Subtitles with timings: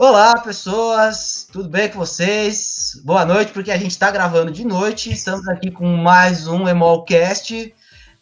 [0.00, 2.92] Olá, pessoas, tudo bem com vocês?
[3.04, 5.10] Boa noite, porque a gente está gravando de noite.
[5.10, 7.74] Estamos aqui com mais um Emolcast.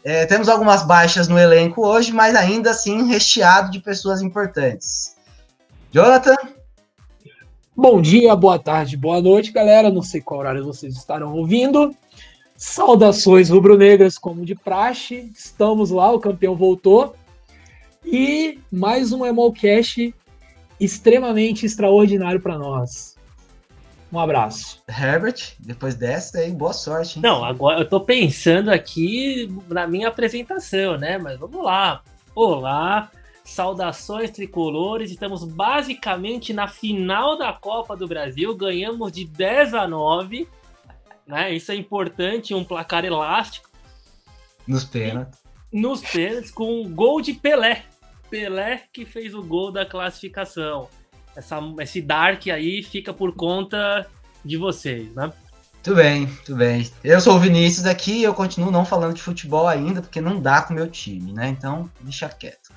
[0.03, 5.17] É, temos algumas baixas no elenco hoje, mas ainda assim recheado de pessoas importantes.
[5.93, 6.37] Jonathan?
[7.77, 9.91] Bom dia, boa tarde, boa noite, galera.
[9.91, 11.95] Não sei qual horário vocês estarão ouvindo.
[12.57, 15.31] Saudações rubro-negras, como de praxe.
[15.37, 17.15] Estamos lá, o campeão voltou.
[18.03, 20.15] E mais um Emolcast
[20.81, 23.17] extremamente extraordinário para nós.
[24.13, 24.83] Um abraço.
[24.89, 27.19] Herbert, depois dessa aí, boa sorte.
[27.19, 27.23] Hein?
[27.23, 31.19] Não, agora eu tô pensando aqui na minha apresentação, né?
[31.19, 32.03] Mas vamos lá.
[32.35, 33.11] Olá,
[33.45, 35.11] saudações tricolores.
[35.11, 38.55] Estamos basicamente na final da Copa do Brasil.
[38.55, 40.49] Ganhamos de 10 a 9.
[41.27, 41.55] Né?
[41.55, 43.69] Isso é importante, um placar elástico.
[44.67, 45.41] Nos pênaltis.
[45.73, 47.85] Nos pênaltis, com um gol de Pelé.
[48.31, 50.89] Pelé que fez o gol da classificação.
[51.35, 54.07] Essa, esse Dark aí fica por conta
[54.45, 55.33] de vocês, né?
[55.83, 56.91] Tudo bem, tudo bem.
[57.05, 60.41] Eu sou o Vinícius aqui e eu continuo não falando de futebol ainda, porque não
[60.41, 61.49] dá com o meu time, né?
[61.49, 62.71] Então, deixa quieto.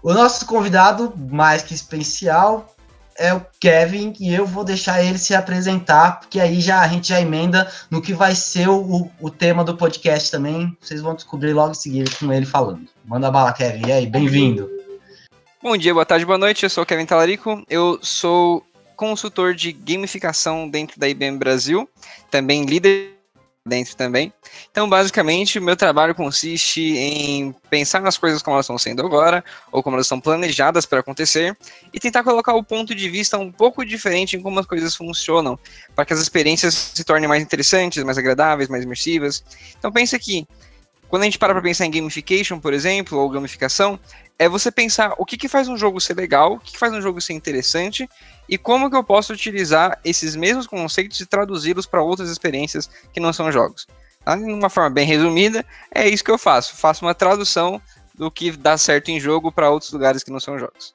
[0.00, 2.72] O nosso convidado, mais que especial,
[3.16, 7.08] é o Kevin, e eu vou deixar ele se apresentar, porque aí já a gente
[7.08, 10.76] já emenda no que vai ser o, o tema do podcast também.
[10.80, 12.86] Vocês vão descobrir logo em seguida com ele falando.
[13.04, 13.88] Manda bala, Kevin.
[13.88, 14.70] E aí, bem-vindo.
[15.62, 16.64] Bom dia, boa tarde, boa noite.
[16.64, 17.64] Eu sou o Kevin Talarico.
[17.70, 21.88] Eu sou consultor de gamificação dentro da IBM Brasil,
[22.32, 23.12] também líder
[23.64, 24.32] dentro também.
[24.72, 29.44] Então, basicamente, o meu trabalho consiste em pensar nas coisas como elas estão sendo agora,
[29.70, 31.56] ou como elas estão planejadas para acontecer,
[31.94, 35.56] e tentar colocar o ponto de vista um pouco diferente em como as coisas funcionam,
[35.94, 39.44] para que as experiências se tornem mais interessantes, mais agradáveis, mais imersivas.
[39.78, 40.44] Então, pense aqui,
[41.12, 44.00] quando a gente para para pensar em gamification, por exemplo, ou gamificação,
[44.38, 46.90] é você pensar o que, que faz um jogo ser legal, o que, que faz
[46.94, 48.08] um jogo ser interessante
[48.48, 53.20] e como que eu posso utilizar esses mesmos conceitos e traduzi-los para outras experiências que
[53.20, 53.86] não são jogos.
[54.24, 54.34] Tá?
[54.36, 56.76] De uma forma bem resumida, é isso que eu faço.
[56.76, 57.78] Faço uma tradução
[58.14, 60.94] do que dá certo em jogo para outros lugares que não são jogos.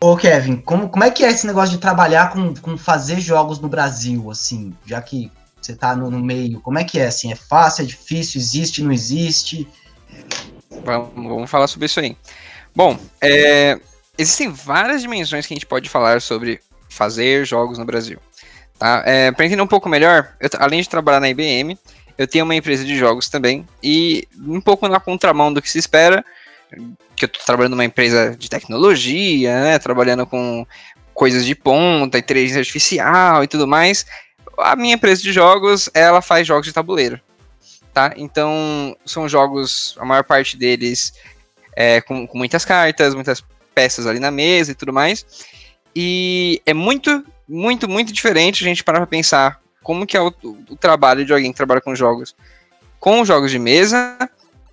[0.00, 3.60] Ô Kevin, como, como é que é esse negócio de trabalhar com, com fazer jogos
[3.60, 5.30] no Brasil, assim, já que
[5.66, 8.82] você está no, no, meio, como é que é, assim, é fácil, é difícil, existe,
[8.82, 9.68] não existe?
[10.84, 12.16] Vamos, vamos falar sobre isso aí.
[12.74, 13.78] Bom, é,
[14.16, 18.18] existem várias dimensões que a gente pode falar sobre fazer jogos no Brasil.
[18.78, 19.02] Tá?
[19.06, 21.78] É, Para entender um pouco melhor, eu, além de trabalhar na IBM,
[22.18, 25.78] eu tenho uma empresa de jogos também, e um pouco na contramão do que se
[25.78, 26.24] espera,
[27.16, 30.66] que eu estou trabalhando numa empresa de tecnologia, né, trabalhando com
[31.14, 34.06] coisas de ponta, inteligência artificial e tudo mais,
[34.58, 37.20] a minha empresa de jogos, ela faz jogos de tabuleiro,
[37.92, 38.12] tá?
[38.16, 41.12] Então, são jogos, a maior parte deles
[41.74, 43.42] é, com, com muitas cartas, muitas
[43.74, 45.24] peças ali na mesa e tudo mais.
[45.94, 50.32] E é muito, muito, muito diferente a gente parar pra pensar como que é o,
[50.42, 52.34] o, trabalho de alguém que trabalha com jogos.
[53.00, 54.16] Com jogos de mesa,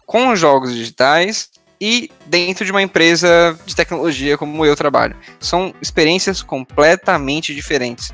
[0.06, 1.50] com jogos digitais
[1.81, 5.16] e dentro de uma empresa de tecnologia como eu trabalho.
[5.39, 8.13] São experiências completamente diferentes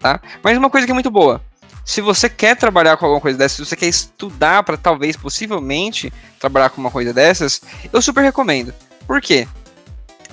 [0.00, 0.20] tá?
[0.42, 1.40] Mas uma coisa que é muito boa.
[1.84, 6.12] Se você quer trabalhar com alguma coisa dessas, se você quer estudar para talvez, possivelmente,
[6.40, 7.60] trabalhar com uma coisa dessas,
[7.92, 8.74] eu super recomendo.
[9.06, 9.46] Por quê?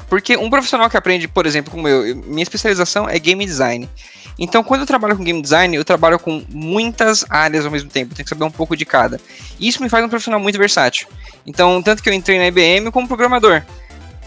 [0.09, 3.89] Porque um profissional que aprende, por exemplo, como eu, minha especialização é game design.
[4.37, 8.15] Então, quando eu trabalho com game design, eu trabalho com muitas áreas ao mesmo tempo,
[8.15, 9.19] tenho que saber um pouco de cada.
[9.59, 11.07] Isso me faz um profissional muito versátil.
[11.45, 13.63] Então, tanto que eu entrei na IBM como programador.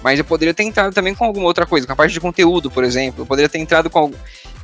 [0.03, 2.71] Mas eu poderia ter entrado também com alguma outra coisa, com a parte de conteúdo,
[2.71, 3.23] por exemplo.
[3.23, 4.13] Eu poderia ter entrado com.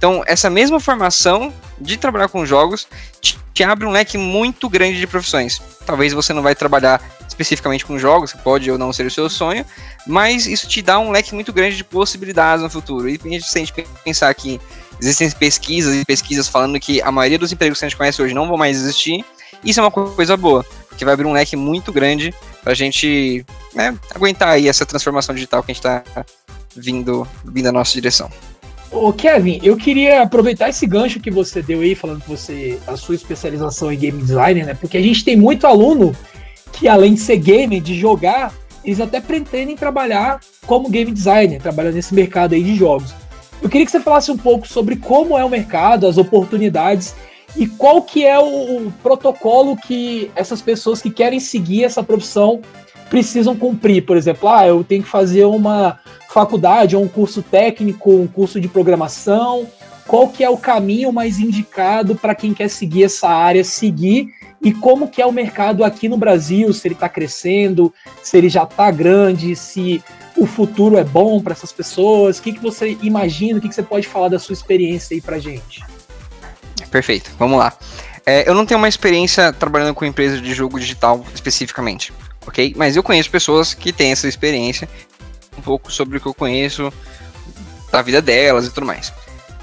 [0.03, 2.89] Então, essa mesma formação de trabalhar com jogos
[3.21, 5.63] te, te, abre um leque muito grande de profissões.
[5.87, 9.65] Talvez você não vai trabalhar especificamente com jogos, pode ou não ser o seu sonho,
[10.05, 13.09] mas isso te dá um leque muito grande de possibilidades no futuro.
[13.09, 14.61] E se a gente pensar que
[15.01, 18.35] existem pesquisas e pesquisas falando que a maioria dos empregos que a gente conhece hoje
[18.35, 19.25] não vão mais existir,
[19.65, 23.47] isso é uma coisa boa, porque vai abrir um leque muito grande para a gente
[23.73, 26.03] né, aguentar aí essa transformação digital que a gente está
[26.75, 28.29] vindo, vindo na nossa direção.
[28.93, 32.95] Ô Kevin, eu queria aproveitar esse gancho que você deu aí, falando que você, a
[32.95, 34.75] sua especialização em game design, né?
[34.75, 36.15] Porque a gente tem muito aluno
[36.73, 38.53] que, além de ser gamer, de jogar,
[38.85, 43.15] eles até pretendem trabalhar como game designer, trabalhando nesse mercado aí de jogos.
[43.63, 47.15] Eu queria que você falasse um pouco sobre como é o mercado, as oportunidades
[47.57, 52.61] e qual que é o, o protocolo que essas pessoas que querem seguir essa profissão
[53.09, 54.05] precisam cumprir.
[54.05, 55.99] Por exemplo, ah, eu tenho que fazer uma
[56.33, 59.69] faculdade ou um curso técnico, um curso de programação?
[60.07, 64.29] Qual que é o caminho mais indicado para quem quer seguir essa área, seguir?
[64.61, 67.93] E como que é o mercado aqui no Brasil, se ele está crescendo,
[68.23, 70.03] se ele já está grande, se
[70.37, 72.39] o, futuro é bom para essas pessoas?
[72.39, 73.59] O que, que você imagina?
[73.59, 75.85] O que, que você pode falar da sua experiência aí pra gente?
[76.91, 77.73] Perfeito, vamos lá.
[78.25, 82.13] É, eu não tenho uma experiência trabalhando com empresas de jogo digital especificamente,
[82.47, 82.73] ok?
[82.77, 84.89] Mas eu conheço pessoas que têm essa experiência,
[85.57, 86.93] um pouco sobre o que eu conheço
[87.91, 89.13] da vida delas e tudo mais.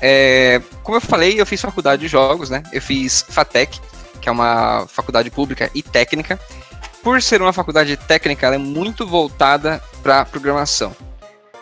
[0.02, 2.64] É, como eu falei, eu fiz faculdade de jogos, né?
[2.72, 3.80] Eu fiz FATEC,
[4.22, 6.40] que é uma faculdade pública e técnica.
[7.04, 10.96] Por ser uma faculdade técnica, ela é muito voltada para programação.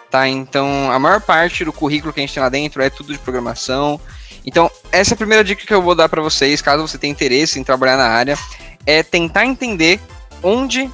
[0.10, 0.28] Tá?
[0.28, 3.20] Então, a maior parte do currículo que a gente tem lá dentro é tudo de
[3.20, 4.00] programação.
[4.46, 7.12] Então, essa é a primeira dica que eu vou dar para vocês, caso você tenha
[7.12, 8.38] interesse em trabalhar na área,
[8.86, 10.00] é tentar entender
[10.42, 10.90] onde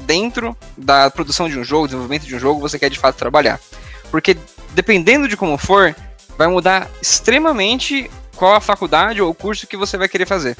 [0.00, 3.60] dentro da produção de um jogo, desenvolvimento de um jogo, você quer de fato trabalhar.
[4.10, 4.36] Porque
[4.74, 5.94] dependendo de como for,
[6.36, 10.56] vai mudar extremamente qual a faculdade ou o curso que você vai querer fazer.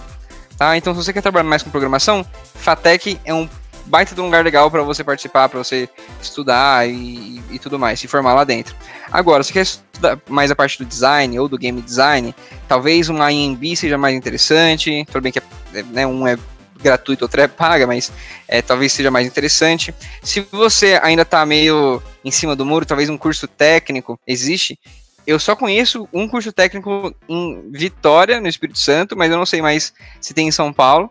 [0.57, 0.77] Tá?
[0.77, 2.25] Então, se você quer trabalhar mais com programação,
[2.55, 3.49] FATEC é um
[3.87, 5.89] baita de um lugar legal para você participar, para você
[6.21, 8.75] estudar e, e, tudo mais, se formar lá dentro.
[9.13, 12.35] Agora, se quer estudar mais a parte do design ou do game design,
[12.67, 15.05] talvez uma IMB seja mais interessante.
[15.13, 16.37] Tudo bem que é, né, um é
[16.83, 18.13] gratuito, outro é paga, mas
[18.47, 19.95] é, talvez seja mais interessante.
[20.23, 24.79] Se você ainda está meio em cima do muro, talvez um curso técnico existe.
[25.27, 29.61] Eu só conheço um curso técnico em Vitória, no Espírito Santo, mas eu não sei
[29.61, 31.11] mais se tem em São Paulo.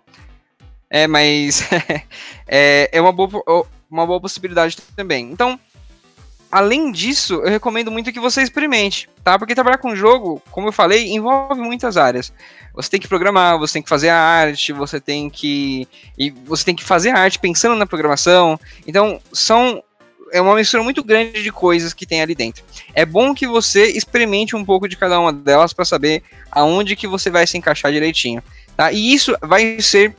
[0.90, 1.68] É, mas
[2.48, 5.30] é, é uma, boa, uma boa possibilidade também.
[5.32, 5.60] Então,
[6.52, 9.38] além disso, eu recomendo muito que você experimente, tá?
[9.38, 12.34] Porque trabalhar com jogo, como eu falei, envolve muitas áreas.
[12.74, 15.88] Você tem que programar, você tem que fazer a arte, você tem que
[16.18, 18.60] e você tem que fazer a arte pensando na programação.
[18.88, 19.84] Então, são
[20.32, 22.64] é uma mistura muito grande de coisas que tem ali dentro.
[22.94, 27.08] É bom que você experimente um pouco de cada uma delas para saber aonde que
[27.08, 28.44] você vai se encaixar direitinho,
[28.76, 28.92] tá?
[28.92, 30.16] E isso vai ser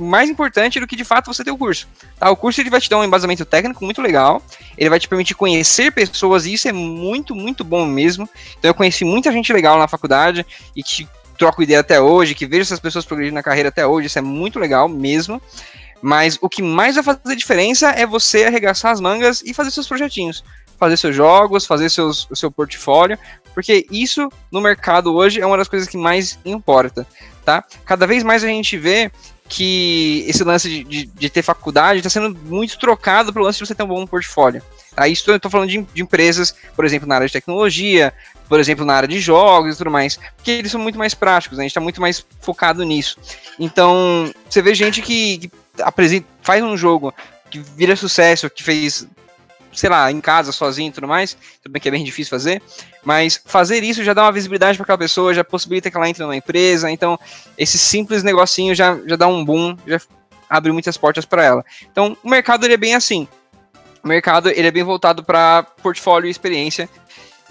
[0.00, 1.86] mais importante do que de fato você ter o curso.
[2.18, 2.30] Tá?
[2.30, 4.42] O curso ele vai te dar um embasamento técnico muito legal,
[4.76, 8.28] ele vai te permitir conhecer pessoas, e isso é muito, muito bom mesmo.
[8.58, 11.08] Então eu conheci muita gente legal na faculdade e que
[11.38, 14.22] troco ideia até hoje, que vejo essas pessoas progredindo na carreira até hoje, isso é
[14.22, 15.40] muito legal mesmo.
[16.02, 19.86] Mas o que mais vai fazer diferença é você arregaçar as mangas e fazer seus
[19.86, 20.42] projetinhos.
[20.78, 23.18] Fazer seus jogos, fazer seus, o seu portfólio,
[23.54, 27.06] porque isso no mercado hoje é uma das coisas que mais importa,
[27.44, 27.62] tá?
[27.84, 29.10] Cada vez mais a gente vê
[29.50, 33.66] que esse lance de, de, de ter faculdade está sendo muito trocado pelo lance de
[33.66, 34.62] você ter um bom portfólio.
[34.94, 35.08] Tá?
[35.08, 38.14] estou falando de, de, empresas, por exemplo, na área de tecnologia,
[38.48, 41.58] por exemplo, na área de jogos e tudo mais, porque eles são muito mais práticos,
[41.58, 41.62] né?
[41.62, 43.18] a gente está muito mais focado nisso.
[43.58, 45.50] Então, você vê gente que, que
[45.82, 47.12] apresenta, faz um jogo
[47.50, 49.08] que vira sucesso, que fez
[49.72, 52.62] sei lá, em casa, sozinho e tudo mais, tudo bem que é bem difícil fazer,
[53.04, 56.22] mas fazer isso já dá uma visibilidade para aquela pessoa, já possibilita que ela entre
[56.22, 57.18] numa empresa, então
[57.56, 60.00] esse simples negocinho já, já dá um boom, já
[60.48, 61.64] abre muitas portas para ela.
[61.90, 63.28] Então, o mercado ele é bem assim.
[64.02, 66.88] O mercado ele é bem voltado para portfólio e experiência,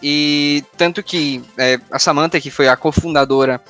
[0.02, 3.62] e tanto que é, a Samantha, que foi a cofundadora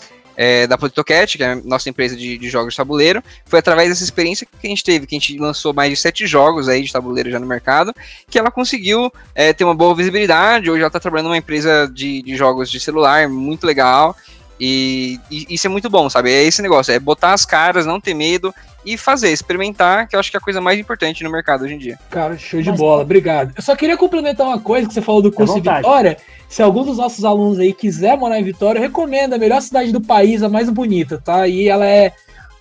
[0.42, 3.22] é, da Politocat, que é a nossa empresa de, de, jogos de tabuleiro.
[3.46, 6.26] Foi através dessa experiência que a gente teve, que a gente lançou mais de sete
[6.26, 7.94] jogos aí de tabuleiro já no mercado,
[8.30, 10.72] que ela conseguiu é, ter uma boa visibilidade.
[10.72, 14.16] Hoje ela está trabalhando numa empresa de, de jogos de celular muito legal.
[14.58, 16.32] E, e, isso é muito bom, sabe?
[16.32, 20.22] É esse negócio, é botar as caras, não ter medo e fazer, experimentar, que eu
[20.22, 22.00] acho que é a coisa mais importante no mercado hoje em dia.
[22.10, 23.52] Cara, show de Mas, bola, obrigado.
[23.58, 26.18] Eu só queria complementar uma coisa que você falou do curso Vitória.
[26.50, 29.92] Se algum dos nossos alunos aí quiser morar em Vitória, eu recomendo a melhor cidade
[29.92, 31.48] do país, a mais bonita, tá?
[31.48, 32.12] E ela é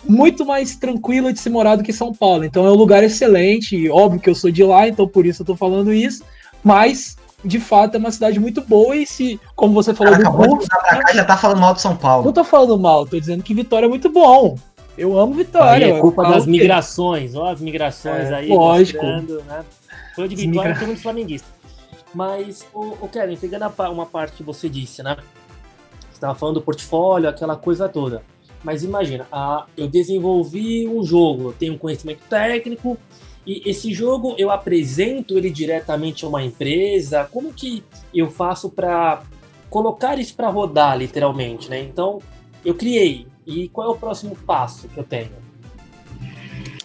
[0.05, 2.45] muito mais tranquila de se morar do que São Paulo.
[2.45, 3.89] Então é um lugar excelente.
[3.89, 6.23] Óbvio que eu sou de lá, então por isso eu tô falando isso.
[6.63, 10.37] Mas de fato é uma cidade muito boa e se, como você falou Cara, do
[10.37, 12.27] curso, pra cá, já tá falando mal de São Paulo.
[12.27, 14.57] Não tô falando mal, tô dizendo que Vitória é muito bom.
[14.99, 15.87] Eu amo Vitória.
[15.87, 18.49] Aí é culpa das migrações, ó, as migrações é, aí.
[18.49, 19.07] Lógico.
[19.07, 19.65] Né?
[20.15, 21.58] Foi de Vitória, tem muito flamenguista.
[22.15, 25.17] Mas, o, o Kevin, pegando a, uma parte que você disse, né?
[26.01, 28.23] Você estava falando do portfólio, aquela coisa toda.
[28.65, 32.99] Mas imagina, a, eu desenvolvi um jogo, eu tenho um conhecimento técnico,
[33.47, 37.29] e esse jogo eu apresento ele diretamente a uma empresa.
[37.33, 39.23] Como que eu faço para
[39.71, 41.81] colocar isso para rodar, literalmente, né?
[41.81, 42.21] Então,
[42.65, 45.33] eu criei, e qual é o próximo passo que eu tenho?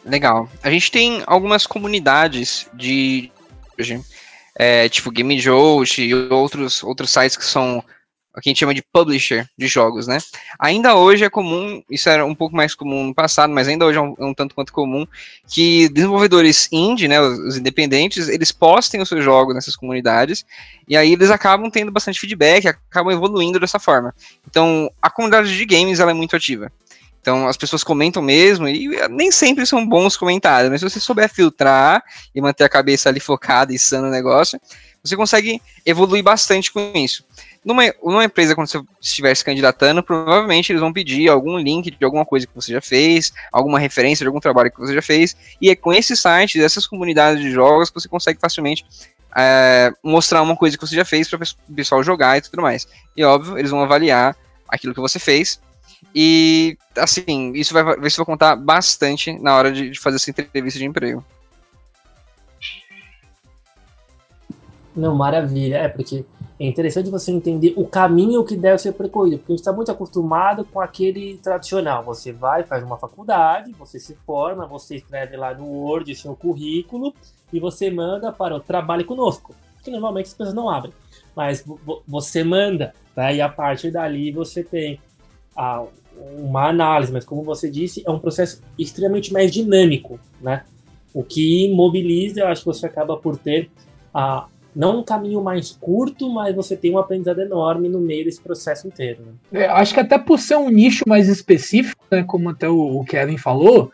[0.05, 0.49] Legal.
[0.61, 3.31] A gente tem algumas comunidades de.
[4.55, 7.83] É, tipo Game Jolt e outros, outros sites que são
[8.35, 10.17] o que a gente chama de publisher de jogos, né?
[10.57, 13.99] Ainda hoje é comum, isso era um pouco mais comum no passado, mas ainda hoje
[13.99, 15.05] é um, é um tanto quanto comum,
[15.47, 20.43] que desenvolvedores indie, né, os, os, independentes, eles postem os seus jogos nessas comunidades,
[20.87, 24.13] e aí eles acabam tendo bastante feedback, acabam evoluindo dessa forma.
[24.49, 26.71] Então, a comunidade de games, ela é muito ativa.
[27.23, 31.33] Então as pessoas comentam mesmo, e nem sempre são bons comentários, mas se você souber
[31.33, 32.03] filtrar
[32.35, 34.59] e manter a cabeça ali focada e sã no negócio,
[35.01, 37.23] você consegue evoluir bastante com isso.
[37.63, 42.03] Numa, numa empresa, quando você estiver se candidatando, provavelmente eles vão pedir algum link de
[42.03, 45.33] alguma coisa que você já fez, alguma referência de algum trabalho que você já fez,
[45.61, 48.85] e é com esses sites, essas comunidades de jogos, que você consegue facilmente
[49.33, 52.85] é, mostrar uma coisa que você já fez para o pessoal jogar e tudo mais.
[53.15, 54.35] E óbvio, eles vão avaliar
[54.67, 55.61] aquilo que você fez.
[56.13, 60.79] E assim, isso vai, isso vai contar bastante na hora de, de fazer essa entrevista
[60.79, 61.23] de emprego.
[64.95, 65.77] Não, maravilha.
[65.77, 66.25] É, porque
[66.59, 69.91] é interessante você entender o caminho que deve ser percorrido, porque a gente está muito
[69.91, 72.03] acostumado com aquele tradicional.
[72.03, 77.13] Você vai, faz uma faculdade, você se forma, você escreve lá no Word seu currículo
[77.51, 80.93] e você manda para o trabalho conosco, que normalmente as pessoas não abrem.
[81.35, 81.65] Mas
[82.07, 83.33] você manda, tá?
[83.33, 84.99] e a partir dali você tem
[85.55, 85.83] a,
[86.37, 90.63] uma análise, mas como você disse, é um processo extremamente mais dinâmico, né?
[91.13, 93.69] O que mobiliza, eu acho que você acaba por ter
[94.13, 98.41] a, não um caminho mais curto, mas você tem um aprendizado enorme no meio desse
[98.41, 99.19] processo inteiro.
[99.51, 99.61] Né?
[99.61, 103.37] É, acho que até por ser um nicho mais específico, né, como até o Kevin
[103.37, 103.91] falou,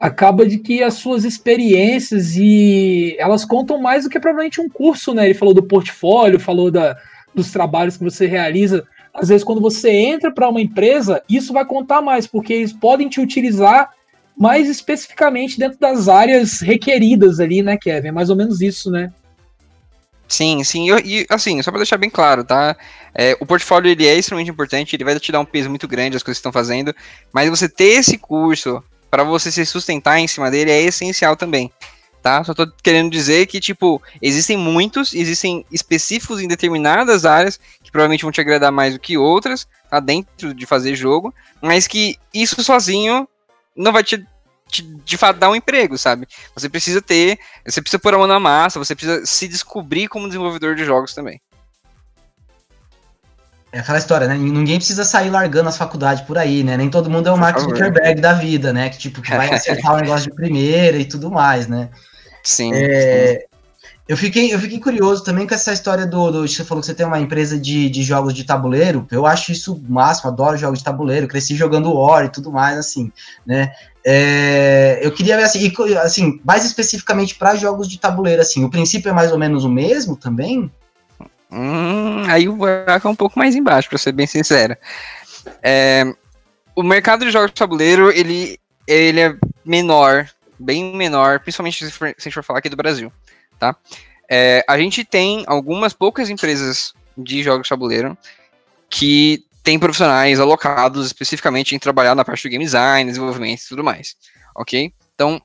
[0.00, 5.14] acaba de que as suas experiências e elas contam mais do que provavelmente um curso,
[5.14, 5.24] né?
[5.24, 6.96] Ele falou do portfólio, falou da,
[7.34, 8.86] dos trabalhos que você realiza.
[9.14, 13.08] Às vezes, quando você entra para uma empresa, isso vai contar mais, porque eles podem
[13.08, 13.90] te utilizar
[14.36, 18.08] mais especificamente dentro das áreas requeridas ali, né, Kevin?
[18.08, 19.12] É mais ou menos isso, né?
[20.26, 22.76] Sim, sim, e assim, só para deixar bem claro, tá?
[23.14, 26.16] É, o portfólio ele é extremamente importante, ele vai te dar um peso muito grande
[26.16, 26.94] as coisas que estão fazendo,
[27.32, 31.70] mas você ter esse curso para você se sustentar em cima dele é essencial também,
[32.22, 32.42] tá?
[32.42, 37.60] Só tô querendo dizer que tipo existem muitos, existem específicos em determinadas áreas
[37.94, 40.00] provavelmente vão te agradar mais do que outras, tá?
[40.00, 41.32] Dentro de fazer jogo,
[41.62, 43.28] mas que isso sozinho
[43.76, 44.26] não vai te
[44.68, 46.26] te, de fato dar um emprego, sabe?
[46.56, 50.26] Você precisa ter, você precisa pôr a mão na massa, você precisa se descobrir como
[50.26, 51.40] desenvolvedor de jogos também.
[53.70, 54.34] É aquela história, né?
[54.34, 56.76] Ninguém precisa sair largando as faculdades por aí, né?
[56.76, 58.88] Nem todo mundo é o Max Zuckerberg da vida, né?
[58.88, 61.90] Que tipo, que vai acertar o negócio de primeira e tudo mais, né?
[62.42, 62.72] Sim.
[62.74, 63.46] É,
[64.06, 66.94] eu fiquei, eu fiquei curioso também com essa história do, do, Você falou que você
[66.94, 69.06] tem uma empresa de, de jogos de tabuleiro.
[69.10, 73.10] Eu acho isso máximo, adoro jogos de tabuleiro, cresci jogando War e tudo mais, assim,
[73.46, 73.72] né?
[74.04, 78.70] É, eu queria ver assim, e, assim mais especificamente para jogos de tabuleiro, assim, o
[78.70, 80.70] princípio é mais ou menos o mesmo também?
[81.50, 84.76] Hum, aí o buraco é um pouco mais embaixo, para ser bem sincero.
[85.62, 86.04] É,
[86.76, 92.08] o mercado de jogos de tabuleiro, ele, ele é menor, bem menor, principalmente se, for,
[92.08, 93.10] se a gente for falar aqui do Brasil,
[93.64, 93.76] tá?
[94.28, 98.16] É, a gente tem algumas poucas empresas de jogos de tabuleiro
[98.90, 103.82] que tem profissionais alocados especificamente em trabalhar na parte do game design, desenvolvimento e tudo
[103.82, 104.16] mais,
[104.54, 104.92] ok?
[105.14, 105.40] Então,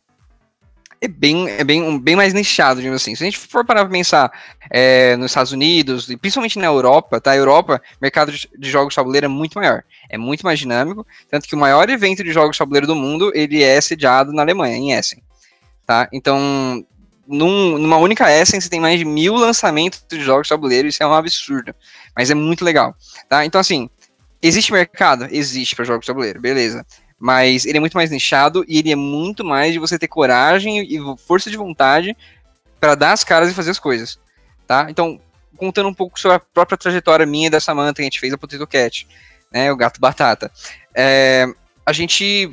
[1.02, 3.16] é bem, é bem, um, bem mais nichado, digamos assim.
[3.16, 4.30] Se a gente for parar para pensar
[4.70, 7.32] é, nos Estados Unidos, e principalmente na Europa, tá?
[7.32, 11.08] A Europa, mercado de, de jogos de tabuleiro é muito maior, é muito mais dinâmico,
[11.30, 14.42] tanto que o maior evento de jogos de tabuleiro do mundo, ele é sediado na
[14.42, 15.24] Alemanha, em Essen,
[15.86, 16.10] tá?
[16.12, 16.86] Então,
[17.30, 21.04] num, numa única Essen, você tem mais de mil lançamentos de jogos de tabuleiro, isso
[21.04, 21.74] é um absurdo,
[22.16, 22.96] mas é muito legal,
[23.30, 23.46] tá?
[23.46, 23.90] Então, assim,
[24.42, 25.28] Existe mercado?
[25.30, 26.86] Existe para jogos de tabuleiro, beleza.
[27.20, 30.82] Mas ele é muito mais nichado e ele é muito mais de você ter coragem
[30.82, 32.16] e força de vontade
[32.80, 34.18] para dar as caras e fazer as coisas,
[34.66, 34.88] tá?
[34.90, 35.20] Então,
[35.58, 38.32] contando um pouco sobre a própria trajetória minha e da Samantha que a gente fez
[38.32, 39.06] a Potato Cat,
[39.52, 40.50] né, o Gato Batata.
[40.96, 41.46] É,
[41.86, 42.50] a gente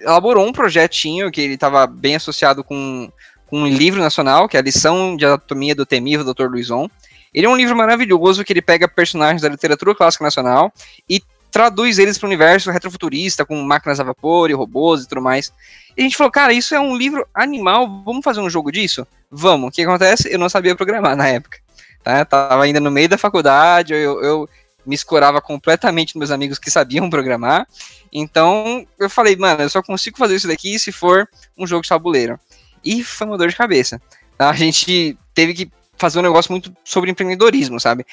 [0.00, 3.12] elaborou um projetinho que ele estava bem associado com,
[3.48, 6.46] com um livro nacional, que é a lição de anatomia do temivo Dr.
[6.46, 6.88] Luizon,
[7.32, 10.72] ele é um livro maravilhoso que ele pega personagens da literatura clássica nacional
[11.08, 15.22] e traduz eles para o universo retrofuturista, com máquinas a vapor e robôs e tudo
[15.22, 15.52] mais.
[15.96, 19.06] E a gente falou, cara, isso é um livro animal, vamos fazer um jogo disso?
[19.30, 19.68] Vamos.
[19.68, 20.32] O que acontece?
[20.32, 21.58] Eu não sabia programar na época.
[22.02, 22.24] Tá?
[22.24, 24.48] tava ainda no meio da faculdade, eu, eu
[24.86, 27.66] me escorava completamente nos meus amigos que sabiam programar.
[28.12, 31.88] Então eu falei, mano, eu só consigo fazer isso daqui se for um jogo de
[31.88, 32.38] tabuleiro.
[32.84, 34.00] E foi uma dor de cabeça.
[34.38, 38.06] A gente teve que fazer um negócio muito sobre empreendedorismo, sabe?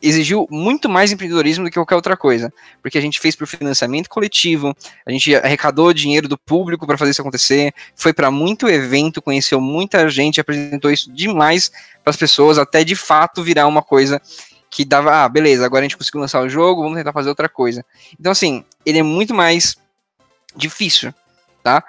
[0.00, 4.08] Exigiu muito mais empreendedorismo do que qualquer outra coisa, porque a gente fez por financiamento
[4.08, 4.74] coletivo,
[5.04, 9.60] a gente arrecadou dinheiro do público para fazer isso acontecer, foi para muito evento, conheceu
[9.60, 11.70] muita gente, apresentou isso demais
[12.02, 14.22] para as pessoas, até de fato virar uma coisa
[14.70, 17.48] que dava, ah, beleza, agora a gente conseguiu lançar o jogo, vamos tentar fazer outra
[17.48, 17.84] coisa.
[18.18, 19.76] Então, assim, ele é muito mais
[20.56, 21.12] difícil,
[21.62, 21.84] tá?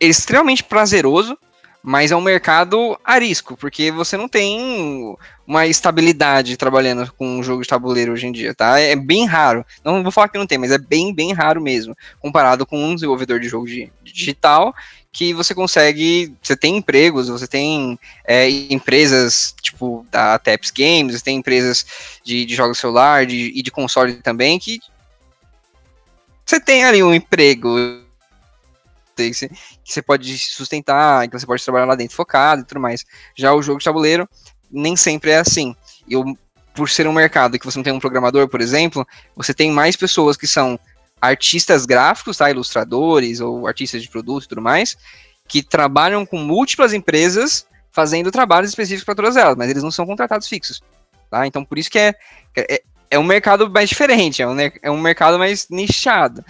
[0.00, 1.38] É extremamente prazeroso,
[1.82, 7.62] mas é um mercado arisco, porque você não tem uma estabilidade trabalhando com um jogo
[7.62, 8.80] de tabuleiro hoje em dia, tá?
[8.80, 9.64] É bem raro.
[9.84, 12.94] Não vou falar que não tem, mas é bem, bem raro mesmo, comparado com um
[12.94, 14.74] desenvolvedor de jogo de, digital,
[15.12, 21.24] que você consegue, você tem empregos, você tem é, empresas, tipo, da Taps Games, você
[21.24, 21.86] tem empresas
[22.24, 24.80] de, de jogos celular de, e de console também, que
[26.44, 27.76] você tem ali um emprego,
[29.16, 32.80] que você, que você pode sustentar, que você pode trabalhar lá dentro focado e tudo
[32.80, 33.04] mais.
[33.34, 34.28] Já o jogo de tabuleiro,
[34.70, 35.74] nem sempre é assim.
[36.08, 36.24] Eu,
[36.74, 39.96] por ser um mercado que você não tem um programador, por exemplo, você tem mais
[39.96, 40.78] pessoas que são
[41.20, 42.50] artistas gráficos, tá?
[42.50, 44.96] Ilustradores ou artistas de produto e tudo mais,
[45.48, 50.04] que trabalham com múltiplas empresas fazendo trabalhos específicos para todas elas, mas eles não são
[50.04, 50.82] contratados fixos.
[51.30, 51.46] Tá?
[51.46, 52.14] Então, por isso que é,
[52.54, 56.44] é, é um mercado mais diferente, é um, é um mercado mais nichado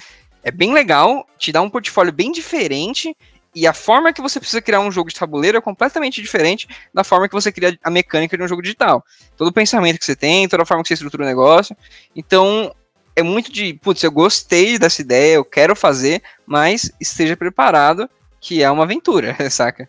[0.46, 3.16] é bem legal, te dá um portfólio bem diferente
[3.52, 7.02] e a forma que você precisa criar um jogo de tabuleiro é completamente diferente da
[7.02, 9.04] forma que você cria a mecânica de um jogo digital.
[9.36, 11.76] Todo o pensamento que você tem, toda a forma que você estrutura o negócio.
[12.14, 12.72] Então,
[13.16, 18.08] é muito de, putz, eu gostei dessa ideia, eu quero fazer, mas esteja preparado
[18.40, 19.88] que é uma aventura, saca?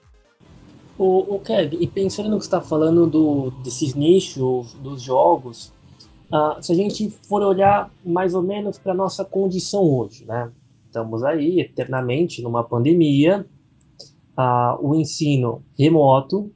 [0.98, 5.72] O, o Kev, e pensando no que você está falando do, desses nichos dos jogos,
[6.28, 10.52] Uh, se a gente for olhar mais ou menos para nossa condição hoje, né?
[10.86, 13.48] Estamos aí eternamente numa pandemia,
[14.38, 16.52] uh, o ensino remoto,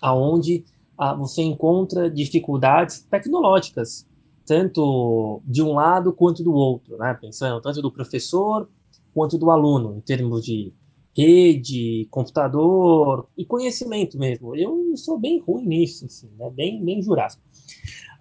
[0.00, 0.64] aonde
[0.98, 4.08] uh, você encontra dificuldades tecnológicas,
[4.46, 7.12] tanto de um lado quanto do outro, né?
[7.20, 8.66] Pensando tanto do professor
[9.12, 10.72] quanto do aluno, em termos de
[11.14, 14.56] rede, computador e conhecimento mesmo.
[14.56, 16.48] Eu sou bem ruim nisso, assim, né?
[16.48, 17.42] Bem, bem jurássico.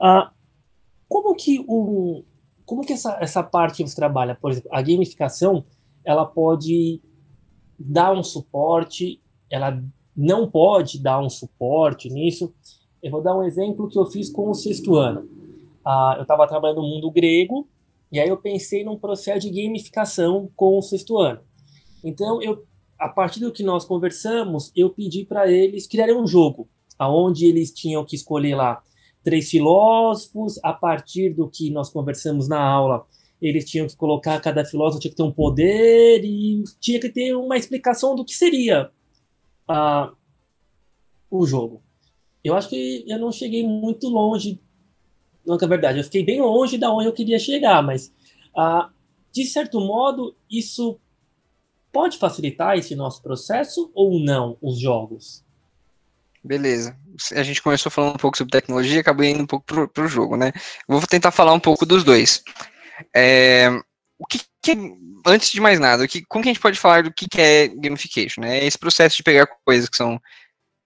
[0.01, 0.38] Uh,
[1.10, 1.66] como que
[2.66, 5.66] como que essa, essa parte você trabalha, por exemplo, a gamificação,
[6.06, 7.01] ela pode
[7.80, 9.84] dar um suporte, ela
[10.16, 12.54] não pode dar um suporte nisso.
[13.01, 15.28] Eu vou dar um exemplo que eu fiz com o sexto ano.
[15.84, 17.68] Ah, eu estava trabalhando no mundo grego
[18.12, 21.39] e aí eu pensei num processo de gamificação com o sexto ano.
[22.04, 22.63] Então, eu,
[23.00, 27.72] a partir do que nós conversamos, eu pedi para eles criarem um jogo, aonde eles
[27.72, 28.84] tinham que escolher lá
[29.24, 33.05] três filósofos, a partir do que nós conversamos na aula,
[33.42, 37.34] eles tinham que colocar, cada filósofo tinha que ter um poder e tinha que ter
[37.36, 38.92] uma explicação do que seria
[39.70, 40.16] uh,
[41.29, 41.82] o jogo.
[42.44, 44.60] Eu acho que eu não cheguei muito longe,
[45.46, 48.14] não é verdade, eu fiquei bem longe da onde eu queria chegar, mas
[48.58, 48.90] uh,
[49.32, 51.00] de certo modo isso
[51.92, 55.44] pode facilitar esse nosso processo ou não, os jogos?
[56.44, 56.96] Beleza.
[57.36, 60.38] A gente começou falando um pouco sobre tecnologia acabou indo um pouco pro, pro jogo,
[60.38, 60.54] né?
[60.88, 62.42] Vou tentar falar um pouco dos dois.
[63.14, 63.70] É,
[64.18, 64.78] o que, que,
[65.25, 67.42] antes de mais nada, o que, como que a gente pode falar do que, que
[67.42, 68.42] é gamification?
[68.42, 68.66] Né?
[68.66, 70.20] Esse processo de pegar coisas que são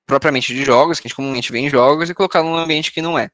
[0.05, 3.01] propriamente de jogos, que a gente comumente vê em jogos, e colocar num ambiente que
[3.01, 3.29] não é.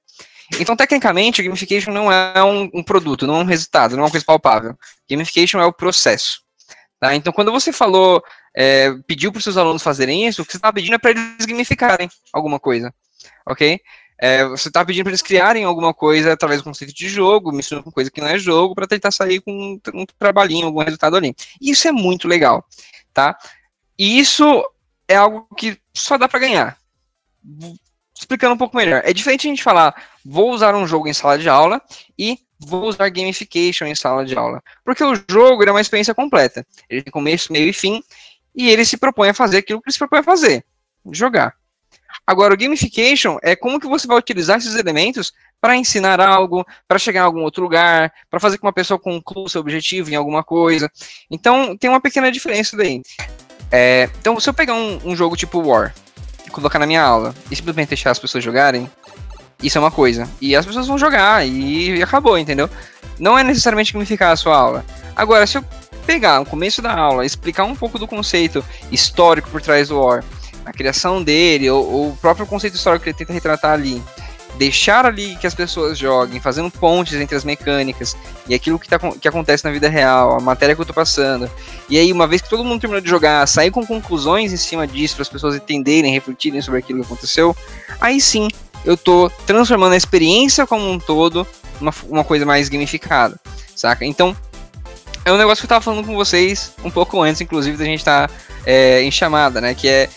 [0.59, 4.11] Então, tecnicamente, gamification não é um, um, produto, não é um resultado, não é uma
[4.11, 4.75] coisa palpável.
[5.09, 6.41] Gamification é o processo.
[6.99, 7.15] Tá?
[7.15, 8.23] Então, quando você falou
[8.55, 11.11] é, pediu para os seus alunos fazerem isso, o que você está pedindo é para
[11.11, 12.93] eles gamificarem alguma coisa,
[13.45, 13.79] ok?
[14.21, 17.85] É, você está pedindo para eles criarem alguma coisa através do conceito de jogo, misturando
[17.85, 21.15] com coisa que não é jogo, para tentar sair com um, um, trabalhinho, algum resultado
[21.15, 21.33] ali.
[21.61, 22.65] Isso é muito legal,
[23.13, 23.37] tá?
[23.97, 24.43] E isso
[25.07, 26.77] é algo que só dá para ganhar.
[28.13, 29.01] Explicando um pouco melhor.
[29.05, 31.81] É diferente a gente falar, vou usar um jogo em sala de aula
[32.17, 34.61] e vou usar gamification em sala de aula.
[34.83, 36.67] Porque o jogo é uma experiência completa.
[36.89, 38.03] Ele tem começo, meio e fim,
[38.55, 40.63] e ele se propõe a fazer aquilo que ele se propõe a fazer,
[41.11, 41.53] jogar.
[42.25, 46.99] Agora, o gamification é como que você vai utilizar esses elementos para ensinar algo, para
[46.99, 50.15] chegar em algum outro lugar, para fazer com que uma pessoa conclua seu objetivo em
[50.15, 50.89] alguma coisa.
[51.29, 53.01] Então, tem uma pequena diferença daí.
[53.71, 55.93] É, então, se eu pegar um, um jogo tipo War,
[56.51, 58.89] colocar na minha aula e simplesmente deixar as pessoas jogarem,
[59.61, 60.29] isso é uma coisa.
[60.39, 62.69] E as pessoas vão jogar e acabou, entendeu?
[63.19, 64.85] Não é necessariamente gamificar a sua aula.
[65.15, 65.65] Agora, se eu
[66.09, 70.23] pegar o começo da aula, explicar um pouco do conceito histórico por trás do War,
[70.65, 74.01] a criação dele, ou, ou o próprio conceito histórico que ele tenta retratar ali,
[74.57, 78.17] deixar ali que as pessoas joguem, fazendo pontes entre as mecânicas
[78.47, 81.47] e aquilo que, tá, que acontece na vida real, a matéria que eu tô passando.
[81.87, 84.87] E aí, uma vez que todo mundo terminou de jogar, sair com conclusões em cima
[84.87, 87.55] disso, para as pessoas entenderem, refletirem sobre aquilo que aconteceu,
[88.01, 88.47] aí sim
[88.83, 91.45] eu tô transformando a experiência como um todo
[91.79, 93.39] numa uma coisa mais gamificada,
[93.75, 94.03] saca?
[94.03, 94.35] Então,
[95.25, 97.99] é um negócio que eu tava falando com vocês um pouco antes, inclusive, da gente
[97.99, 98.33] estar tá,
[98.65, 99.73] é, em chamada, né?
[99.73, 100.09] Que é.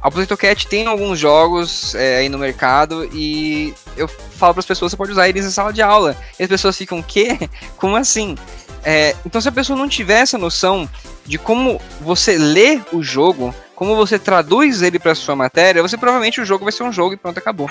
[0.00, 4.66] A Potato Cat tem alguns jogos é, aí no mercado e eu falo para as
[4.66, 6.16] pessoas, você pode usar eles em sala de aula.
[6.38, 7.36] E as pessoas ficam, quê?
[7.76, 8.36] Como assim?
[8.84, 10.88] É, então, se a pessoa não tiver essa noção
[11.24, 16.40] de como você lê o jogo como você traduz ele para sua matéria, você provavelmente
[16.40, 17.70] o jogo vai ser um jogo e pronto, acabou.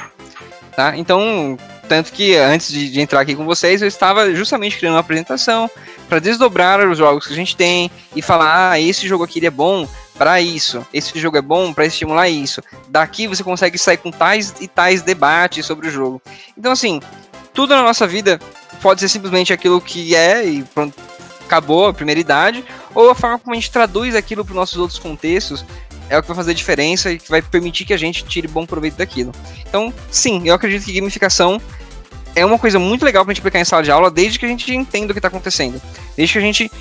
[0.76, 0.96] Tá?
[0.96, 5.00] Então, tanto que antes de, de entrar aqui com vocês, eu estava justamente criando uma
[5.00, 5.70] apresentação
[6.10, 9.50] para desdobrar os jogos que a gente tem e falar: ah, esse jogo aqui é
[9.50, 12.62] bom para isso, esse jogo é bom para estimular isso.
[12.88, 16.22] Daqui você consegue sair com tais e tais debates sobre o jogo.
[16.58, 17.02] Então, assim,
[17.54, 18.40] tudo na nossa vida
[18.82, 20.96] pode ser simplesmente aquilo que é e pronto,
[21.46, 24.78] acabou a primeira idade, ou a forma como a gente traduz aquilo para os nossos
[24.78, 25.66] outros contextos
[26.10, 28.66] é o que vai fazer diferença e que vai permitir que a gente tire bom
[28.66, 29.32] proveito daquilo.
[29.68, 31.62] Então, sim, eu acredito que gamificação
[32.36, 34.46] é uma coisa muito legal para a gente aplicar em sala de aula, desde que
[34.46, 35.82] a gente entenda o que está acontecendo,
[36.16, 36.72] desde que a gente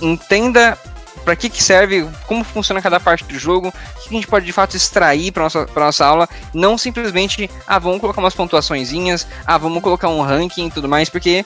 [0.00, 0.78] entenda
[1.24, 4.46] para que, que serve, como funciona cada parte do jogo, o que a gente pode
[4.46, 9.26] de fato extrair para nossa para nossa aula, não simplesmente ah vamos colocar umas pontuaçõezinhas,
[9.46, 11.44] ah vamos colocar um ranking e tudo mais, porque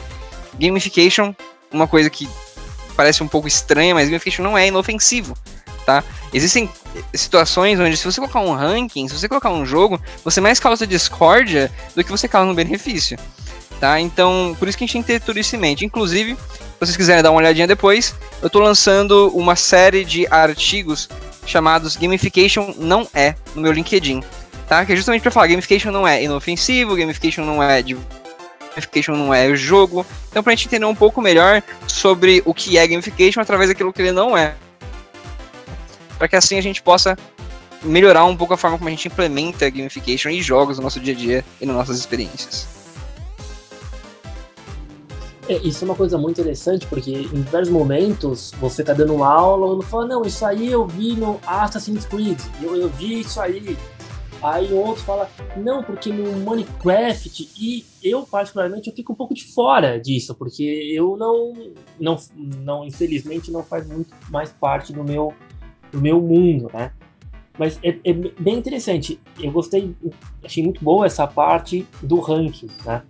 [0.58, 1.34] gamification,
[1.72, 2.28] uma coisa que
[2.94, 5.34] parece um pouco estranha, mas gamification não é inofensivo
[5.84, 6.02] tá?
[6.32, 6.68] Existem
[7.14, 10.86] situações onde se você colocar um ranking, se você colocar um jogo, você mais causa
[10.86, 13.18] discórdia do que você causa no benefício,
[13.80, 14.00] tá?
[14.00, 15.84] Então, por isso que a gente tem que ter tudo isso em mente.
[15.84, 21.08] Inclusive, se vocês quiserem dar uma olhadinha depois, eu estou lançando uma série de artigos
[21.46, 24.22] chamados Gamification Não É, no meu LinkedIn,
[24.68, 24.84] tá?
[24.84, 27.96] Que é justamente para falar, Gamification não é inofensivo, Gamification não é de
[28.74, 30.06] gamification não é jogo.
[30.30, 33.92] Então, para a gente entender um pouco melhor sobre o que é gamification através daquilo
[33.92, 34.54] que ele não é
[36.22, 37.18] para que assim a gente possa
[37.82, 41.12] melhorar um pouco a forma como a gente implementa gamification e jogos no nosso dia
[41.12, 42.68] a dia e nas nossas experiências.
[45.48, 49.82] É, isso é uma coisa muito interessante, porque em vários momentos você tá dando aula,
[49.82, 53.76] e fala, não, isso aí eu vi no Assassin's Creed, eu, eu vi isso aí.
[54.40, 59.44] Aí outro fala, não, porque no Minecraft, e eu particularmente eu fico um pouco de
[59.52, 61.52] fora disso, porque eu não,
[61.98, 65.34] não, não infelizmente não faz muito mais parte do meu
[65.92, 66.90] pro meu mundo, né?
[67.58, 69.20] Mas é, é, bem interessante.
[69.38, 69.94] Eu gostei,
[70.42, 73.02] achei muito boa essa parte do ranking, né?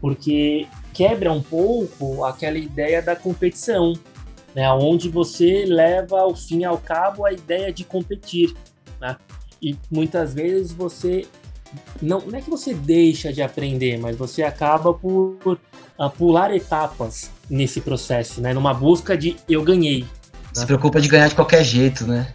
[0.00, 3.92] Porque quebra um pouco aquela ideia da competição,
[4.54, 4.70] né?
[4.72, 8.54] Onde você leva ao fim ao cabo a ideia de competir,
[9.00, 9.16] né?
[9.60, 11.26] E muitas vezes você
[12.00, 15.58] não, não é que você deixa de aprender, mas você acaba por, por
[15.98, 18.52] uh, pular etapas nesse processo, né?
[18.54, 20.04] Numa busca de eu ganhei,
[20.54, 22.28] se preocupa de ganhar de qualquer jeito, né?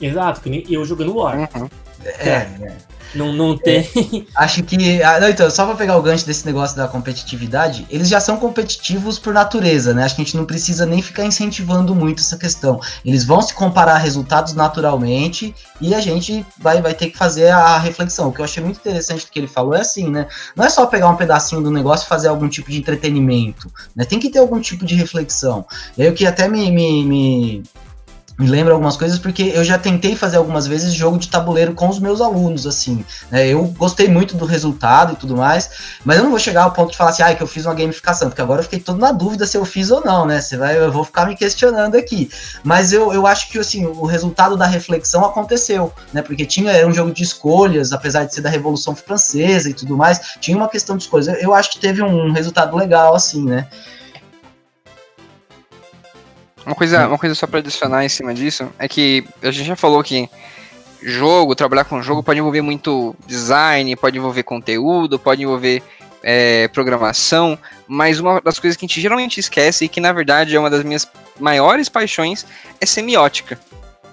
[0.00, 1.50] Exato, que nem eu jogando War.
[1.54, 1.68] Uhum.
[2.04, 2.76] É, é.
[3.14, 3.80] Não, não tem.
[3.80, 5.02] É, acho que.
[5.02, 8.36] Ah, não, então, só pra pegar o gancho desse negócio da competitividade, eles já são
[8.36, 10.04] competitivos por natureza, né?
[10.04, 12.80] Acho que a gente não precisa nem ficar incentivando muito essa questão.
[13.04, 17.78] Eles vão se comparar resultados naturalmente e a gente vai, vai ter que fazer a
[17.78, 18.28] reflexão.
[18.28, 20.26] O que eu achei muito interessante do que ele falou é assim, né?
[20.54, 24.04] Não é só pegar um pedacinho do negócio e fazer algum tipo de entretenimento, né?
[24.04, 25.64] Tem que ter algum tipo de reflexão.
[25.96, 27.62] E aí o que até me, me, me
[28.40, 31.90] me lembra algumas coisas porque eu já tentei fazer algumas vezes jogo de tabuleiro com
[31.90, 33.04] os meus alunos, assim.
[33.30, 33.46] Né?
[33.48, 36.90] Eu gostei muito do resultado e tudo mais, mas eu não vou chegar ao ponto
[36.90, 39.12] de falar assim, ah, que eu fiz uma gamificação, porque agora eu fiquei todo na
[39.12, 40.40] dúvida se eu fiz ou não, né?
[40.40, 42.30] Você vai, eu vou ficar me questionando aqui.
[42.64, 46.22] Mas eu, eu acho que assim, o resultado da reflexão aconteceu, né?
[46.22, 49.98] Porque tinha era um jogo de escolhas, apesar de ser da Revolução Francesa e tudo
[49.98, 51.28] mais, tinha uma questão de escolhas.
[51.28, 53.68] Eu, eu acho que teve um resultado legal, assim, né?
[56.64, 59.76] Uma coisa, uma coisa só para adicionar em cima disso é que a gente já
[59.76, 60.28] falou que
[61.02, 65.82] jogo, trabalhar com jogo pode envolver muito design, pode envolver conteúdo, pode envolver
[66.22, 70.54] é, programação, mas uma das coisas que a gente geralmente esquece e que na verdade
[70.54, 72.46] é uma das minhas maiores paixões
[72.80, 73.58] é semiótica.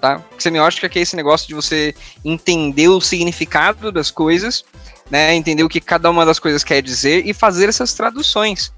[0.00, 0.22] Tá?
[0.38, 4.64] Semiótica que é esse negócio de você entender o significado das coisas,
[5.10, 8.72] né, entender o que cada uma das coisas quer dizer e fazer essas traduções.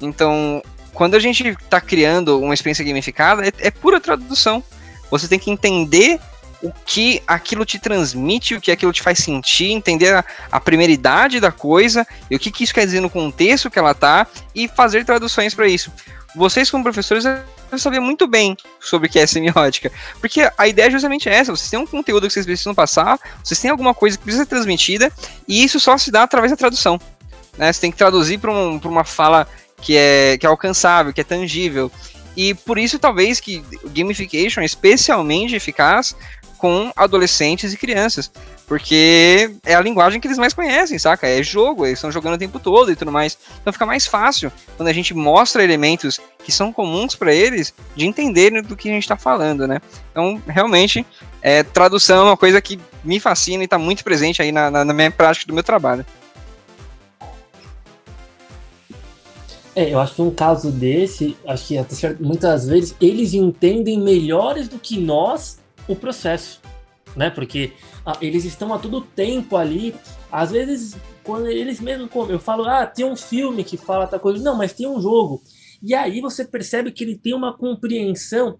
[0.00, 0.62] Então,
[0.94, 4.62] quando a gente está criando uma experiência gamificada, é, é, pura tradução.
[5.10, 6.18] Você tem que entender
[6.62, 11.40] o que aquilo te transmite, o que aquilo te faz sentir, entender a, a primeiridade
[11.40, 14.66] da coisa e o que, que isso quer dizer no contexto que ela tá e
[14.66, 15.92] fazer traduções para isso.
[16.34, 17.44] Vocês, como professores, devem
[17.76, 21.70] saber muito bem sobre o que é semiótica, porque a ideia é justamente essa: vocês
[21.70, 25.12] têm um conteúdo que vocês precisam passar, vocês têm alguma coisa que precisa ser transmitida,
[25.46, 26.98] e isso só se dá através da tradução.
[27.56, 27.72] Né?
[27.72, 29.46] Você tem que traduzir para um, uma fala
[29.80, 31.90] que é, que é alcançável, que é tangível.
[32.36, 36.16] E por isso, talvez, que gamification é especialmente eficaz
[36.58, 38.30] com adolescentes e crianças.
[38.66, 41.28] Porque é a linguagem que eles mais conhecem, saca?
[41.28, 43.36] É jogo, eles estão jogando o tempo todo e tudo mais.
[43.60, 48.06] Então fica mais fácil quando a gente mostra elementos que são comuns para eles de
[48.06, 49.80] entenderem do que a gente está falando, né?
[50.10, 51.04] Então, realmente,
[51.42, 54.84] é, tradução é uma coisa que me fascina e está muito presente aí na, na,
[54.86, 56.06] na minha prática do meu trabalho.
[59.76, 61.76] É, eu acho que um caso desse, acho que
[62.20, 65.58] muitas vezes eles entendem melhores do que nós
[65.88, 66.60] o processo,
[67.16, 67.28] né?
[67.28, 67.72] Porque
[68.06, 69.94] ah, eles estão a todo tempo ali.
[70.30, 74.42] Às vezes, quando eles mesmos, eu falo, ah, tem um filme que fala tal coisa.
[74.44, 75.42] Não, mas tem um jogo.
[75.82, 78.58] E aí você percebe que ele tem uma compreensão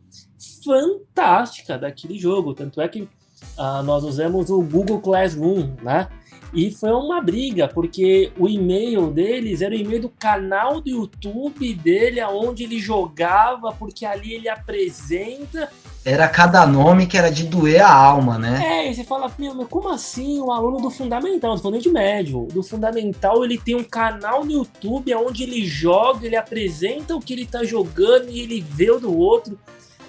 [0.65, 2.55] fantástica daquele jogo.
[2.55, 3.09] Tanto é que
[3.57, 6.09] ah, nós usamos o Google Classroom, né?
[6.55, 11.75] E foi uma briga, porque o e-mail deles era o e-mail do canal do YouTube
[11.75, 15.69] dele, aonde ele jogava, porque ali ele apresenta.
[16.05, 18.61] Era cada nome que era de doer a alma, né?
[18.63, 21.89] É, e você fala, meu, mas como assim o aluno do fundamental, tô falando de
[21.89, 27.21] médio, do fundamental ele tem um canal no YouTube onde ele joga, ele apresenta o
[27.21, 29.59] que ele tá jogando e ele vê o do outro.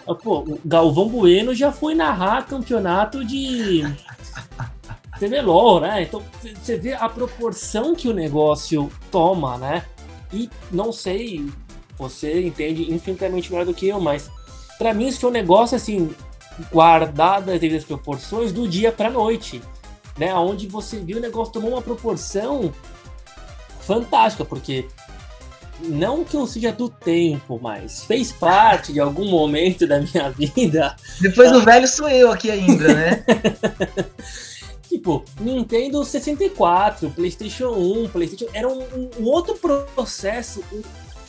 [0.08, 3.82] Ah, pô, o Galvão Bueno já foi narrar campeonato de
[5.20, 6.04] CBLOL, né?
[6.04, 6.24] Então
[6.62, 9.86] você vê a proporção que o negócio toma, né?
[10.34, 11.46] E não sei,
[11.98, 14.30] você entende infinitamente melhor do que eu, mas
[14.78, 16.14] para mim isso foi um negócio assim,
[16.72, 19.62] guardado as devidas proporções do dia para noite,
[20.18, 20.34] né?
[20.34, 22.74] Onde você viu o negócio tomou uma proporção
[23.80, 24.88] fantástica, porque
[25.80, 30.96] não que eu seja do tempo, mas fez parte de algum momento da minha vida.
[31.20, 33.24] Depois do velho sou eu aqui ainda, né?
[34.96, 38.48] tipo, Nintendo 64, PlayStation 1, PlayStation.
[38.54, 39.56] Era um, um outro
[39.94, 40.82] processo, um,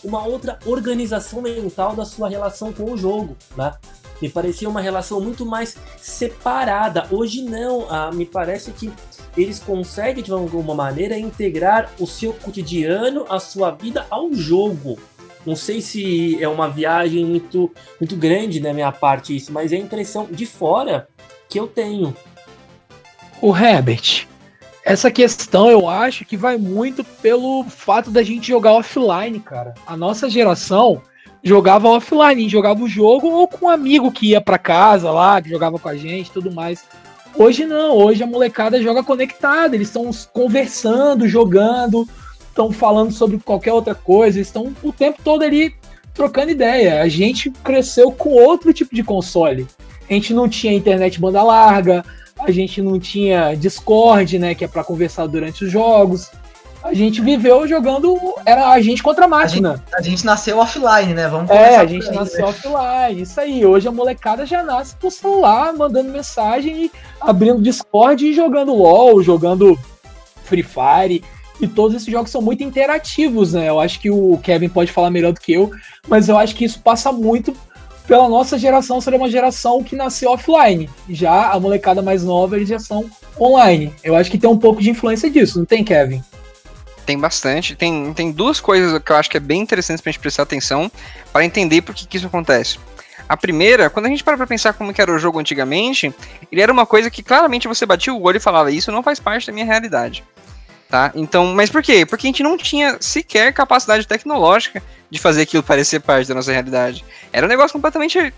[0.04, 3.74] uma outra organização mental da sua relação com o jogo, né?
[4.22, 7.06] Me parecia uma relação muito mais separada.
[7.10, 8.90] Hoje não, ah, me parece que
[9.36, 14.98] eles conseguem de alguma maneira integrar o seu cotidiano, a sua vida ao jogo.
[15.44, 19.76] Não sei se é uma viagem muito, muito grande da minha parte isso, mas é
[19.76, 21.08] a impressão de fora
[21.48, 22.16] que eu tenho.
[23.40, 24.26] O Herbert,
[24.84, 29.74] essa questão eu acho que vai muito pelo fato da gente jogar offline, cara.
[29.86, 31.02] A nossa geração
[31.42, 35.50] jogava offline, jogava o jogo ou com um amigo que ia para casa lá, que
[35.50, 36.84] jogava com a gente, tudo mais.
[37.36, 42.08] Hoje não, hoje a molecada joga conectada, eles estão conversando, jogando,
[42.48, 45.74] estão falando sobre qualquer outra coisa, estão o tempo todo ali
[46.14, 47.02] trocando ideia.
[47.02, 49.66] A gente cresceu com outro tipo de console.
[50.08, 52.02] A gente não tinha internet banda larga,
[52.38, 56.30] a gente não tinha Discord, né, que é para conversar durante os jogos.
[56.82, 59.72] A gente viveu jogando, era a gente contra a máquina.
[59.72, 61.26] A gente, a gente nasceu offline, né?
[61.26, 62.52] Vamos É, a gente aí, nasceu né?
[62.52, 63.66] offline, isso aí.
[63.66, 69.20] Hoje a molecada já nasce por celular, mandando mensagem e abrindo Discord e jogando LOL,
[69.20, 69.76] jogando
[70.44, 71.24] Free Fire.
[71.60, 73.68] E todos esses jogos são muito interativos, né?
[73.68, 75.72] Eu acho que o Kevin pode falar melhor do que eu,
[76.06, 77.56] mas eu acho que isso passa muito
[78.06, 80.88] pela nossa geração ser uma geração que nasceu offline.
[81.08, 83.04] Já a molecada mais nova, eles já são
[83.38, 83.92] online.
[84.02, 86.22] Eu acho que tem um pouco de influência disso, não tem, Kevin?
[87.04, 87.76] Tem bastante.
[87.76, 90.90] Tem, tem duas coisas que eu acho que é bem interessante pra gente prestar atenção
[91.32, 92.78] para entender por que, que isso acontece.
[93.28, 96.14] A primeira, quando a gente para pra pensar como era o jogo antigamente,
[96.50, 99.18] ele era uma coisa que claramente você batia o olho e falava, isso não faz
[99.18, 100.24] parte da minha realidade.
[100.88, 101.10] Tá?
[101.14, 102.06] Então, mas por quê?
[102.06, 106.52] Porque a gente não tinha sequer capacidade tecnológica de fazer aquilo parecer parte da nossa
[106.52, 107.04] realidade.
[107.32, 108.32] Era um negócio completamente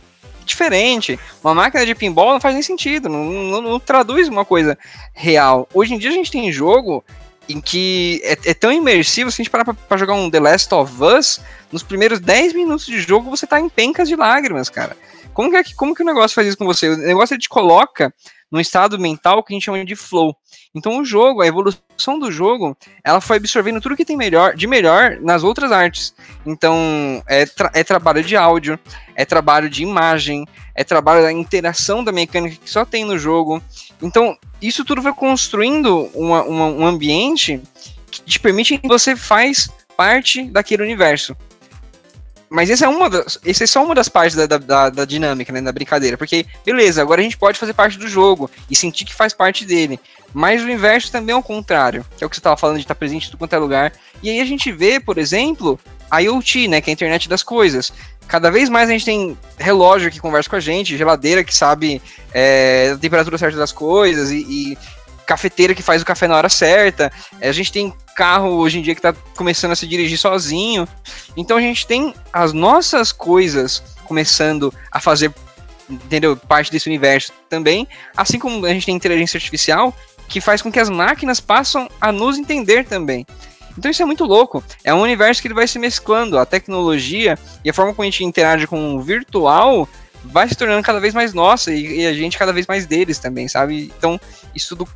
[0.46, 1.18] diferente.
[1.44, 4.78] Uma máquina de pinball não faz nem sentido, não, não, não traduz uma coisa
[5.12, 5.68] real.
[5.74, 7.04] Hoje em dia a gente tem jogo
[7.48, 10.40] em que é, é tão imersivo, se a gente parar pra, pra, jogar um The
[10.40, 11.40] Last of Us,
[11.72, 14.96] nos primeiros 10 minutos de jogo você tá em pencas de lágrimas, cara.
[15.32, 16.88] Como que, é como que o negócio faz isso com você?
[16.88, 18.12] O negócio ele te coloca
[18.50, 20.34] num estado mental que a gente chama de flow.
[20.74, 24.66] Então o jogo, a evolução do jogo, ela foi absorvendo tudo que tem melhor, de
[24.66, 26.14] melhor nas outras artes.
[26.46, 28.78] Então é, tra é trabalho de áudio,
[29.14, 33.62] é trabalho de imagem, é trabalho da interação da mecânica que só tem no jogo.
[34.02, 37.60] Então isso tudo vai construindo uma, uma, um ambiente
[38.10, 41.36] que te permite que você faz parte daquele universo.
[42.50, 45.52] Mas essa é uma das, essa é só uma das partes da, da, da, dinâmica,
[45.52, 46.16] né, da brincadeira.
[46.16, 49.64] Porque, beleza, agora a gente pode fazer parte do jogo e sentir que faz parte
[49.64, 50.00] dele.
[50.32, 52.82] Mas o inverso também é o contrário, que é o que você estava falando de
[52.82, 53.92] estar presente em tudo quanto é lugar.
[54.22, 55.78] E aí a gente vê, por exemplo,
[56.10, 57.92] a IoT, né, que é a internet das coisas.
[58.26, 62.00] Cada vez mais a gente tem relógio que conversa com a gente, geladeira que sabe
[62.32, 64.78] é, a temperatura certa das coisas e, e
[65.28, 67.12] cafeteira que faz o café na hora certa.
[67.38, 70.88] A gente tem carro hoje em dia que está começando a se dirigir sozinho.
[71.36, 75.30] Então a gente tem as nossas coisas começando a fazer,
[75.88, 77.86] entendeu, parte desse universo também,
[78.16, 79.94] assim como a gente tem inteligência artificial
[80.26, 83.26] que faz com que as máquinas passam a nos entender também.
[83.76, 84.64] Então isso é muito louco.
[84.82, 86.38] É um universo que ele vai se mesclando.
[86.38, 89.86] A tecnologia e a forma como a gente interage com o virtual
[90.24, 93.18] vai se tornando cada vez mais nossa e, e a gente cada vez mais deles
[93.18, 93.92] também, sabe?
[93.96, 94.18] Então
[94.54, 94.88] isso tudo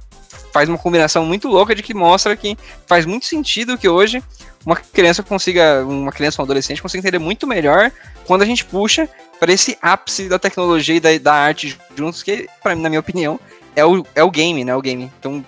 [0.52, 4.22] faz uma combinação muito louca de que mostra que faz muito sentido que hoje
[4.64, 7.90] uma criança consiga, uma criança ou um adolescente consiga entender muito melhor
[8.26, 9.08] quando a gente puxa
[9.40, 13.40] para esse ápice da tecnologia e da, da arte juntos, que, pra, na minha opinião,
[13.74, 14.74] é o, é o game, né?
[14.76, 15.10] O game.
[15.18, 15.44] Então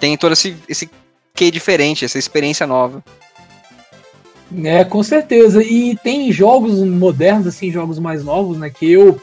[0.00, 0.90] tem todo esse, esse
[1.32, 3.04] que diferente, essa experiência nova.
[4.64, 5.62] É, com certeza.
[5.62, 8.68] E tem jogos modernos, assim, jogos mais novos, né?
[8.68, 9.20] Que eu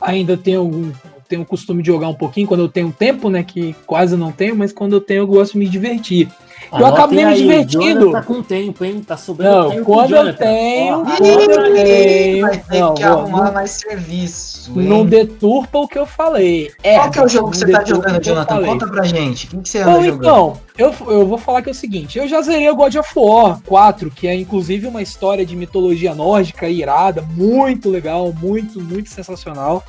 [0.00, 0.92] ainda tenho algum.
[1.28, 3.42] Tenho o costume de jogar um pouquinho quando eu tenho tempo, né?
[3.42, 6.28] Que quase não tenho, mas quando eu tenho eu gosto de me divertir.
[6.72, 8.12] eu acabo nem me divertindo.
[8.12, 9.02] Tá com tempo, hein?
[9.04, 9.84] Tá sobrando não, tempo.
[9.84, 12.46] Quando eu tenho, Ih, quando eu tenho.
[12.46, 14.80] Vai ter Não, que ó, arrumar não- mais serviço.
[14.80, 14.86] hein?
[14.88, 16.70] Não deturpa o que eu falei.
[16.82, 18.64] É, Qual que é o jogo que você tá jogando, Jonathan?
[18.64, 19.48] Conta pra gente.
[19.56, 20.20] O que, você Bom, anda jogando?
[20.22, 23.10] então, eu, eu vou falar que é o seguinte, eu já zerei o God of
[23.16, 29.08] War 4, que é inclusive uma história de mitologia nórdica irada, muito legal, muito, muito
[29.10, 29.84] sensacional.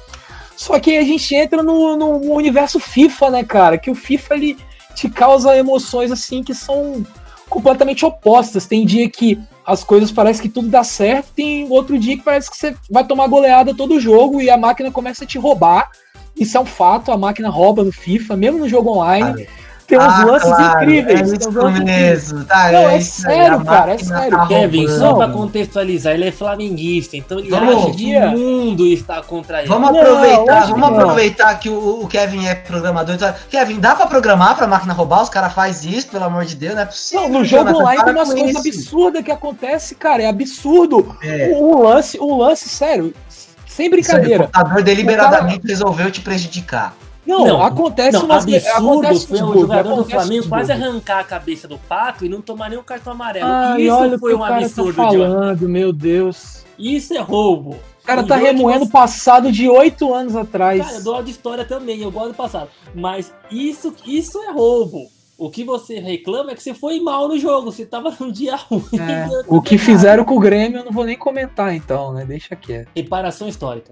[0.57, 3.77] Só que a gente entra no, no universo FIFA, né, cara?
[3.77, 4.57] Que o FIFA ele
[4.95, 7.05] te causa emoções assim que são
[7.47, 8.65] completamente opostas.
[8.65, 12.49] Tem dia que as coisas parecem que tudo dá certo, tem outro dia que parece
[12.49, 15.91] que você vai tomar goleada todo jogo e a máquina começa a te roubar.
[16.35, 19.47] Isso é um fato, a máquina rouba no FIFA, mesmo no jogo online.
[19.87, 21.31] Tem uns Ah, lances claro, incríveis.
[21.33, 21.51] É isso
[21.85, 22.71] mesmo, tá?
[22.73, 24.31] Não, é aí, sério, cara, é sério.
[24.37, 28.85] tá Kevin, só pra contextualizar, ele é flamenguista, então ele Vamos- acha que o mundo
[28.85, 29.69] está contra ele.
[29.69, 30.99] Vamos Não, aproveitar, acho vamos que não.
[30.99, 33.15] aproveitar que o, o Kevin é programador.
[33.15, 35.23] Então, Kevin, dá pra programar pra máquina roubar?
[35.23, 37.23] Os caras fazem isso, pelo amor de Deus, não é possível.
[37.29, 40.21] Não, no jogo Jonathan, online tem umas coisas absurdas que acontece, cara.
[40.21, 41.15] É absurdo.
[41.23, 41.49] É.
[41.53, 44.43] O, o lance, o lance, sério, sem Isso aí, o brincadeira.
[44.47, 46.93] computador deliberadamente resolveu te prejudicar.
[47.27, 50.71] Não, Não, acontece Não, umas absurdo acontece foi de o jogador do Flamengo de quase
[50.71, 53.45] arrancar a cabeça do Pato e não tomar nenhum cartão amarelo.
[53.49, 56.63] Ai, Isso olha o foi que um o cara absurdo, tá falando, meu Deus.
[56.79, 57.71] Isso é roubo.
[57.71, 60.81] O cara Um tá remoendo o você- passado de oito anos atrás.
[60.85, 62.69] Cara, eu dou de história também, eu gosto do passado.
[62.95, 65.07] Mas isso, isso é roubo.
[65.37, 68.55] O que você reclama é que você foi mal no jogo, você tava num dia
[68.71, 68.83] ruim.
[68.99, 72.25] É, o que fizeram com o Grêmio eu não vou nem comentar então, né?
[72.25, 72.87] Deixa quieto.
[72.95, 73.91] Reparação histórica.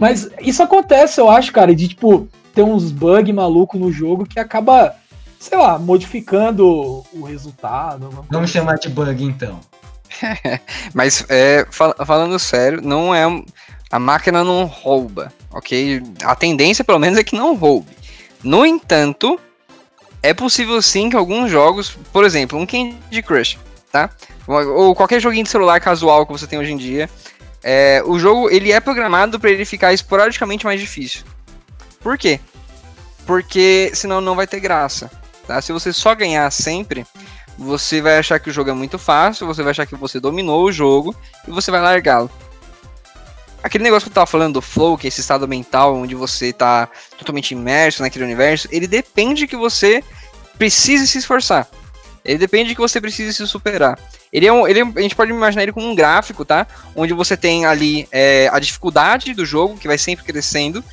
[0.00, 4.40] Mas isso acontece, eu acho, cara, de tipo, ter uns bug maluco no jogo que
[4.40, 4.96] acaba,
[5.38, 8.24] sei lá, modificando o resultado.
[8.30, 9.60] Vamos chamar de bug, então.
[10.94, 13.44] Mas é, fal- falando sério, não é um-
[13.90, 16.02] a máquina não rouba, ok?
[16.24, 17.90] A tendência, pelo menos, é que não roube.
[18.42, 19.38] No entanto,
[20.22, 23.58] é possível sim que alguns jogos, por exemplo, um Candy Crush,
[23.92, 24.08] tá?
[24.46, 27.08] Ou ou qualquer joguinho de celular casual que você tem hoje em dia,
[27.62, 31.24] é, o jogo ele é programado para ele ficar esporadicamente mais difícil.
[32.00, 32.40] Por quê?
[33.26, 35.10] Porque senão não vai ter graça.
[35.46, 35.60] Tá?
[35.60, 37.06] Se você só ganhar sempre,
[37.58, 40.64] você vai achar que o jogo é muito fácil, você vai achar que você dominou
[40.64, 41.14] o jogo
[41.46, 42.30] e você vai largá-lo.
[43.62, 46.52] Aquele negócio que eu tava falando do flow, que é esse estado mental onde você
[46.52, 50.02] tá totalmente imerso naquele universo, ele depende que você
[50.56, 51.68] precise se esforçar.
[52.24, 53.98] Ele depende que você precise se superar.
[54.32, 56.66] Ele é um, ele é- a gente pode imaginar ele como um gráfico, tá?
[56.94, 60.84] Onde você tem ali é, a dificuldade do jogo, que vai sempre crescendo,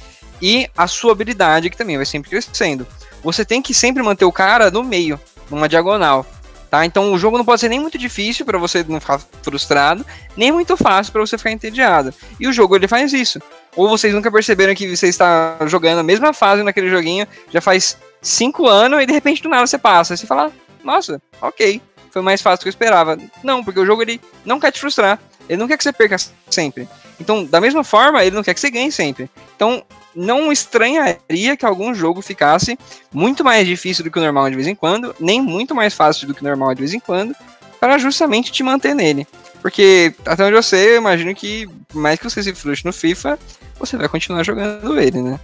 [0.42, 2.88] e a sua habilidade, que também vai sempre crescendo.
[3.24, 6.26] Você tem que sempre manter o cara no meio, numa diagonal.
[6.70, 6.86] Tá?
[6.86, 10.52] Então o jogo não pode ser nem muito difícil para você não ficar frustrado, nem
[10.52, 12.14] muito fácil para você ficar entediado.
[12.38, 13.42] E o jogo ele faz isso.
[13.74, 17.98] Ou vocês nunca perceberam que você está jogando a mesma fase naquele joguinho já faz
[18.22, 20.14] cinco anos e de repente do nada você passa.
[20.14, 20.52] Aí você fala,
[20.84, 23.18] nossa, ok, foi mais fácil do que eu esperava.
[23.44, 25.20] Não, porque o jogo ele não quer te frustrar.
[25.48, 26.18] Ele não quer que você perca
[26.50, 26.88] sempre.
[27.20, 29.30] Então, da mesma forma, ele não quer que você ganhe sempre.
[29.56, 29.84] Então,
[30.16, 32.78] não estranharia que algum jogo ficasse
[33.14, 36.28] muito mais difícil do que o normal de vez em quando, nem muito mais fácil
[36.28, 37.36] do que o normal de vez em quando,
[37.80, 39.28] para justamente te manter nele.
[39.62, 43.38] Porque, até onde eu sei, eu imagino que, mais que você se frustre no FIFA,
[43.80, 45.40] você vai continuar jogando ele, né?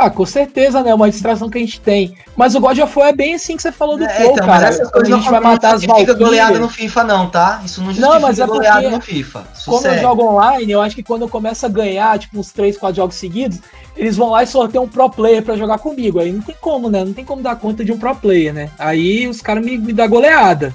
[0.00, 0.94] Ah, com certeza, né?
[0.94, 2.14] Uma distração que a gente tem.
[2.36, 4.46] Mas o God of War é bem assim que você falou do É, flow, então,
[4.46, 4.60] cara.
[4.60, 6.68] mas essas Quando coisas a não gente vai matar as justifica goleada no.
[6.68, 7.60] FIFA, não, tá?
[7.64, 9.40] Isso não justifica mas é goleada no FIFA.
[9.64, 10.00] Como eu Sucesso.
[10.00, 13.16] jogo online, eu acho que quando eu começo a ganhar, tipo, uns 3, 4 jogos
[13.16, 13.58] seguidos,
[13.96, 16.20] eles vão lá e sorteiam um pro player pra jogar comigo.
[16.20, 17.04] Aí não tem como, né?
[17.04, 18.70] Não tem como dar conta de um pro player, né?
[18.78, 20.72] Aí os caras me, me dão goleada.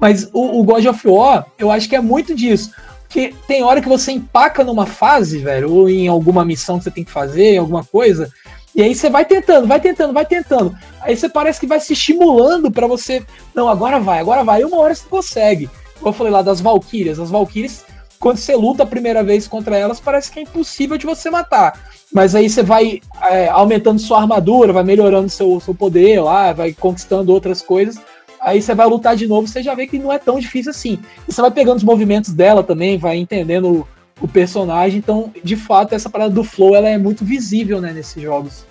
[0.00, 2.72] Mas o, o God of War, eu acho que é muito disso.
[3.04, 6.90] Porque tem hora que você empaca numa fase, velho, ou em alguma missão que você
[6.90, 8.28] tem que fazer, alguma coisa,
[8.74, 10.76] e aí você vai tentando, vai tentando, vai tentando.
[11.00, 13.24] Aí você parece que vai se estimulando pra você.
[13.54, 14.62] Não, agora vai, agora vai.
[14.62, 15.70] E uma hora você consegue.
[16.04, 17.20] Eu falei lá das Valkyrias.
[17.20, 17.84] As Valkyrias,
[18.18, 21.80] quando você luta a primeira vez contra elas, parece que é impossível de você matar.
[22.12, 26.72] Mas aí você vai é, aumentando sua armadura, vai melhorando seu, seu poder lá, vai
[26.72, 28.00] conquistando outras coisas.
[28.40, 30.98] Aí você vai lutar de novo, você já vê que não é tão difícil assim.
[31.28, 33.86] E você vai pegando os movimentos dela também, vai entendendo
[34.20, 34.98] o, personagem.
[34.98, 38.64] Então, de fato, essa parada do flow ela é muito visível né, nesses jogos.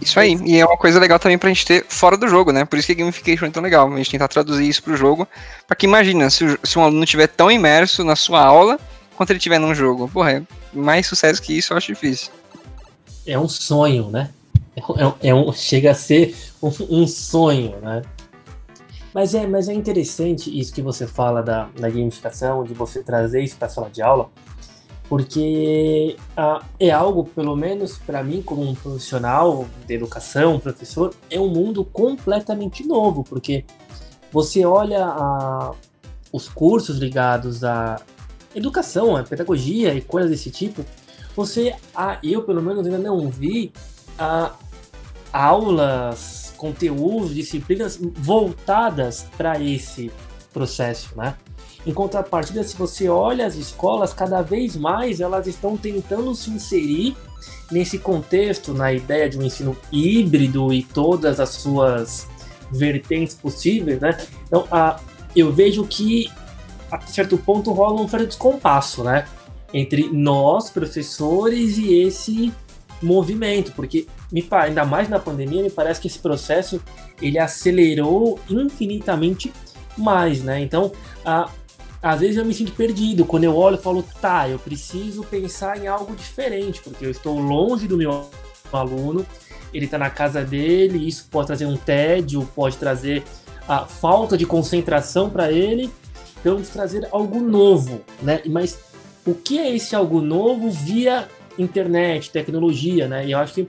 [0.00, 2.64] Isso aí, e é uma coisa legal também pra gente ter fora do jogo, né?
[2.64, 5.26] Por isso que a gamification é tão legal, a gente tentar traduzir isso pro jogo,
[5.66, 8.78] para que imagina, se, o, se um aluno estiver tão imerso na sua aula
[9.16, 10.08] quanto ele estiver num jogo.
[10.08, 12.30] Porra, é mais sucesso que isso eu acho difícil.
[13.26, 14.30] É um sonho, né?
[14.76, 18.02] É, é um, chega a ser um, um, sonho, né?
[19.16, 23.40] Mas é, mas é interessante isso que você fala da, da gamificação, de você trazer
[23.40, 24.28] isso para a sala de aula,
[25.08, 31.40] porque ah, é algo, pelo menos para mim, como um profissional de educação, professor, é
[31.40, 33.64] um mundo completamente novo, porque
[34.30, 35.72] você olha a,
[36.30, 37.98] os cursos ligados à
[38.54, 40.84] educação, à pedagogia e coisas desse tipo,
[41.34, 43.72] você, ah, eu pelo menos ainda não vi
[44.18, 44.52] ah,
[45.36, 50.10] aulas, conteúdos, disciplinas voltadas para esse
[50.52, 51.34] processo, né?
[51.86, 57.14] Em contrapartida, se você olha as escolas, cada vez mais elas estão tentando se inserir
[57.70, 62.26] nesse contexto, na ideia de um ensino híbrido e todas as suas
[62.72, 64.18] vertentes possíveis, né?
[64.46, 64.98] Então, a,
[65.34, 66.32] eu vejo que
[66.90, 69.26] a certo ponto rola um certo descompasso, né?
[69.72, 72.52] Entre nós, professores, e esse
[73.02, 76.80] movimento, porque me, ainda mais na pandemia, me parece que esse processo
[77.20, 79.52] ele acelerou infinitamente
[79.96, 80.60] mais, né?
[80.60, 80.92] Então,
[81.24, 81.50] a,
[82.02, 83.24] às vezes eu me sinto perdido.
[83.24, 87.38] Quando eu olho, eu falo, tá, eu preciso pensar em algo diferente, porque eu estou
[87.38, 88.28] longe do meu
[88.72, 89.26] aluno,
[89.72, 93.22] ele está na casa dele, isso pode trazer um tédio, pode trazer
[93.68, 95.90] a falta de concentração para ele.
[96.40, 98.40] Então, trazer algo novo, né?
[98.46, 98.78] Mas
[99.26, 103.26] o que é esse algo novo via internet, tecnologia, né?
[103.26, 103.68] E eu acho que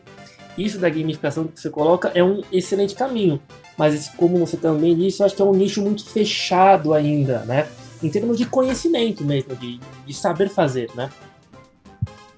[0.58, 3.40] isso da gamificação que você coloca é um excelente caminho.
[3.78, 7.68] Mas como você também disse, eu acho que é um nicho muito fechado ainda, né?
[8.02, 11.10] em termos de conhecimento mesmo, de, de saber fazer, né?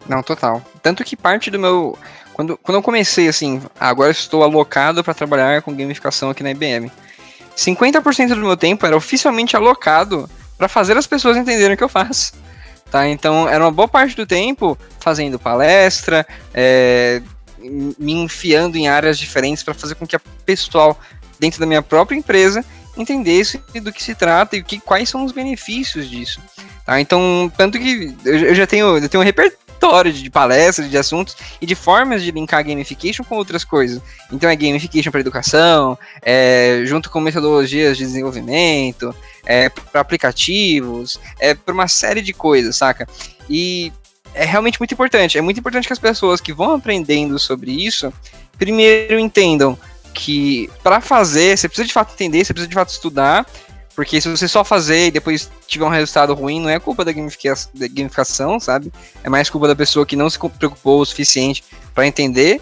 [0.07, 0.63] Não, total.
[0.81, 1.97] Tanto que parte do meu.
[2.33, 6.91] Quando, quando eu comecei assim, agora estou alocado para trabalhar com gamificação aqui na IBM.
[7.55, 11.89] 50% do meu tempo era oficialmente alocado para fazer as pessoas entenderem o que eu
[11.89, 12.33] faço.
[12.89, 13.07] Tá?
[13.07, 17.21] Então era uma boa parte do tempo fazendo palestra, é,
[17.61, 20.99] me enfiando em áreas diferentes para fazer com que a pessoal
[21.39, 22.63] dentro da minha própria empresa
[22.97, 26.41] entendesse do que se trata e que, quais são os benefícios disso.
[26.85, 26.99] Tá?
[26.99, 31.65] Então, tanto que eu já tenho, eu tenho um repertório de palestras, de assuntos e
[31.65, 34.01] de formas de linkar gamification com outras coisas.
[34.31, 41.53] Então é gamification para educação, é, junto com metodologias de desenvolvimento, é, para aplicativos, é
[41.53, 43.07] para uma série de coisas, saca?
[43.49, 43.93] E
[44.33, 45.37] é realmente muito importante.
[45.37, 48.13] É muito importante que as pessoas que vão aprendendo sobre isso,
[48.57, 49.77] primeiro entendam
[50.13, 53.45] que para fazer, você precisa de fato entender, você precisa de fato estudar,
[53.95, 57.11] porque se você só fazer e depois tiver um resultado ruim, não é culpa da
[57.11, 58.91] gamificação, da gamificação sabe?
[59.23, 61.63] É mais culpa da pessoa que não se preocupou o suficiente
[61.93, 62.61] para entender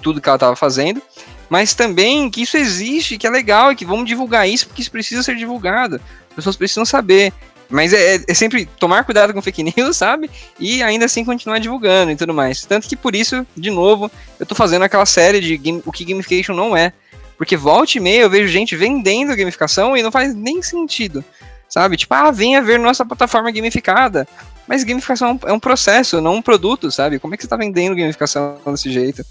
[0.00, 1.02] tudo que ela estava fazendo.
[1.48, 4.90] Mas também que isso existe, que é legal e que vamos divulgar isso, porque isso
[4.90, 6.00] precisa ser divulgado.
[6.30, 7.32] As pessoas precisam saber.
[7.68, 10.30] Mas é, é, sempre tomar cuidado com fake news, sabe?
[10.58, 12.64] E ainda assim continuar divulgando e tudo mais.
[12.64, 16.04] Tanto que por isso, de novo, eu tô fazendo aquela série de game, o que
[16.04, 16.92] gamification não é.
[17.36, 21.24] Porque volta e meia eu vejo gente vendendo gamificação e não faz nem sentido.
[21.68, 21.96] Sabe?
[21.96, 24.26] Tipo, ah, venha ver nossa plataforma gamificada.
[24.66, 27.18] Mas gamificação é um processo, não um produto, sabe?
[27.18, 29.24] Como é que você está vendendo gamificação desse jeito?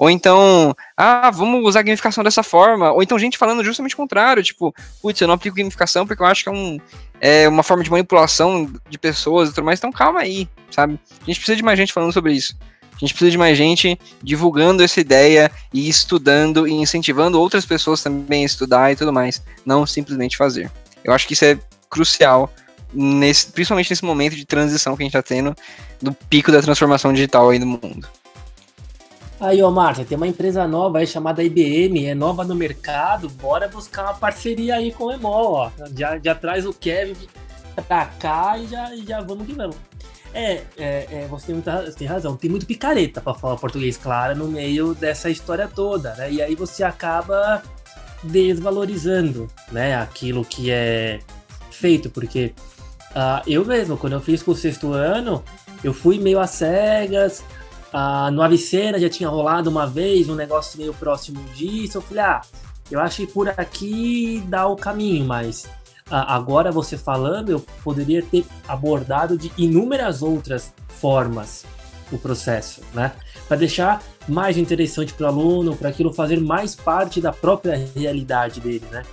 [0.00, 2.90] Ou então, ah, vamos usar gamificação dessa forma.
[2.90, 6.26] Ou então gente falando justamente o contrário, tipo, putz, eu não aplico gamificação porque eu
[6.26, 6.80] acho que é, um,
[7.20, 9.78] é uma forma de manipulação de pessoas e tudo mais.
[9.78, 10.98] Então calma aí, sabe?
[11.20, 12.56] A gente precisa de mais gente falando sobre isso.
[12.94, 18.02] A gente precisa de mais gente divulgando essa ideia e estudando e incentivando outras pessoas
[18.02, 19.42] também a estudar e tudo mais.
[19.66, 20.72] Não simplesmente fazer.
[21.04, 21.58] Eu acho que isso é
[21.90, 22.50] crucial
[22.90, 25.54] nesse, principalmente nesse momento de transição que a gente está tendo,
[26.00, 28.08] do pico da transformação digital aí no mundo.
[29.40, 33.66] Aí, ô Márcia, tem uma empresa nova aí chamada IBM, é nova no mercado, bora
[33.68, 35.70] buscar uma parceria aí com o Emol, ó.
[35.96, 37.16] Já, já traz o Kevin
[37.88, 39.76] pra cá e já, já vamos que vamos.
[40.34, 44.36] É, é, é você tem, muita, tem razão, tem muito picareta para falar português, claro,
[44.36, 46.30] no meio dessa história toda, né?
[46.30, 47.62] E aí você acaba
[48.22, 51.20] desvalorizando, né, aquilo que é
[51.70, 52.52] feito, porque
[53.10, 55.42] Uh, eu mesmo, quando eu fiz com o sexto ano,
[55.82, 57.42] eu fui meio às cegas.
[57.92, 61.98] Uh, no Avicena já tinha rolado uma vez um negócio meio próximo disso.
[61.98, 62.40] Eu falei, ah,
[62.90, 65.64] eu acho que por aqui dá o caminho, mas
[66.08, 71.64] uh, agora você falando, eu poderia ter abordado de inúmeras outras formas
[72.12, 73.12] o processo, né?
[73.46, 78.60] Para deixar mais interessante para o aluno, para aquilo fazer mais parte da própria realidade
[78.60, 79.04] dele, né?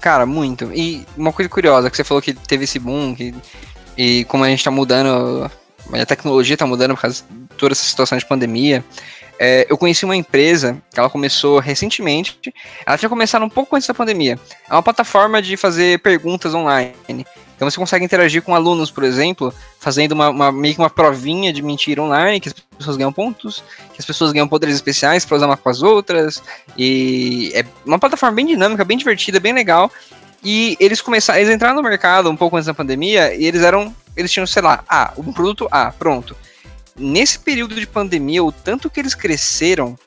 [0.00, 0.72] Cara, muito.
[0.72, 3.34] E uma coisa curiosa, que você falou que teve esse boom, que,
[3.96, 5.50] e como a gente tá mudando,
[5.92, 8.84] a tecnologia tá mudando por causa de toda essa situação de pandemia.
[9.38, 12.38] é, eu conheci uma empresa que ela começou recentemente.
[12.86, 14.38] Ela tinha começado um pouco antes da pandemia.
[14.68, 17.26] É uma plataforma de fazer perguntas online.
[17.62, 21.52] Então você consegue interagir com alunos, por exemplo, fazendo uma, uma, meio que uma provinha
[21.52, 23.62] de mentira online, que as pessoas ganham pontos,
[23.92, 26.42] que as pessoas ganham poderes especiais para usar uma com as outras.
[26.76, 29.90] E é uma plataforma bem dinâmica, bem divertida, bem legal.
[30.44, 33.94] E eles começaram, eles entraram no mercado um pouco antes da pandemia e eles eram,
[34.16, 36.36] eles tinham, sei lá, ah, um produto A, pronto.
[36.96, 39.98] Nesse período de pandemia, o tanto que eles cresceram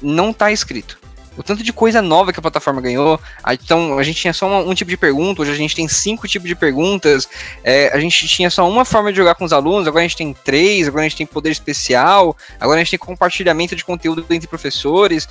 [0.00, 0.98] não está escrito
[1.36, 3.20] o tanto de coisa nova que a plataforma ganhou.
[3.52, 6.26] Então, a gente tinha só um, um tipo de pergunta, hoje a gente tem cinco
[6.26, 7.28] tipos de perguntas.
[7.62, 10.16] É, a gente tinha só uma forma de jogar com os alunos, agora a gente
[10.16, 14.24] tem três, agora a gente tem poder especial, agora a gente tem compartilhamento de conteúdo
[14.30, 15.28] entre professores.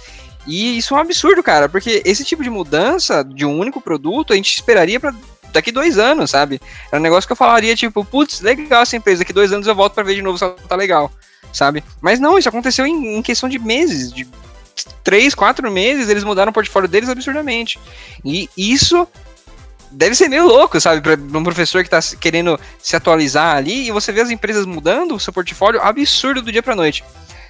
[0.48, 4.32] E isso é um absurdo, cara, porque esse tipo de mudança de um único produto
[4.32, 5.14] a gente esperaria para
[5.56, 6.62] daqui dois anos, sabe?
[6.92, 9.76] É um negócio que eu falaria, tipo, putz, legal essa empresa, daqui dois anos eu
[9.76, 11.12] volto para ver de novo se ela tá legal,
[11.52, 11.84] sabe?
[12.02, 14.28] Mas não, isso aconteceu em, em questão de meses, de
[15.04, 17.80] três, quatro meses, eles mudaram o portfólio deles absurdamente.
[18.24, 19.08] E isso
[19.90, 21.02] deve ser meio louco, sabe?
[21.02, 25.16] Para um professor que está querendo se atualizar ali e você vê as empresas mudando
[25.16, 27.04] o seu portfólio absurdo do dia para noite.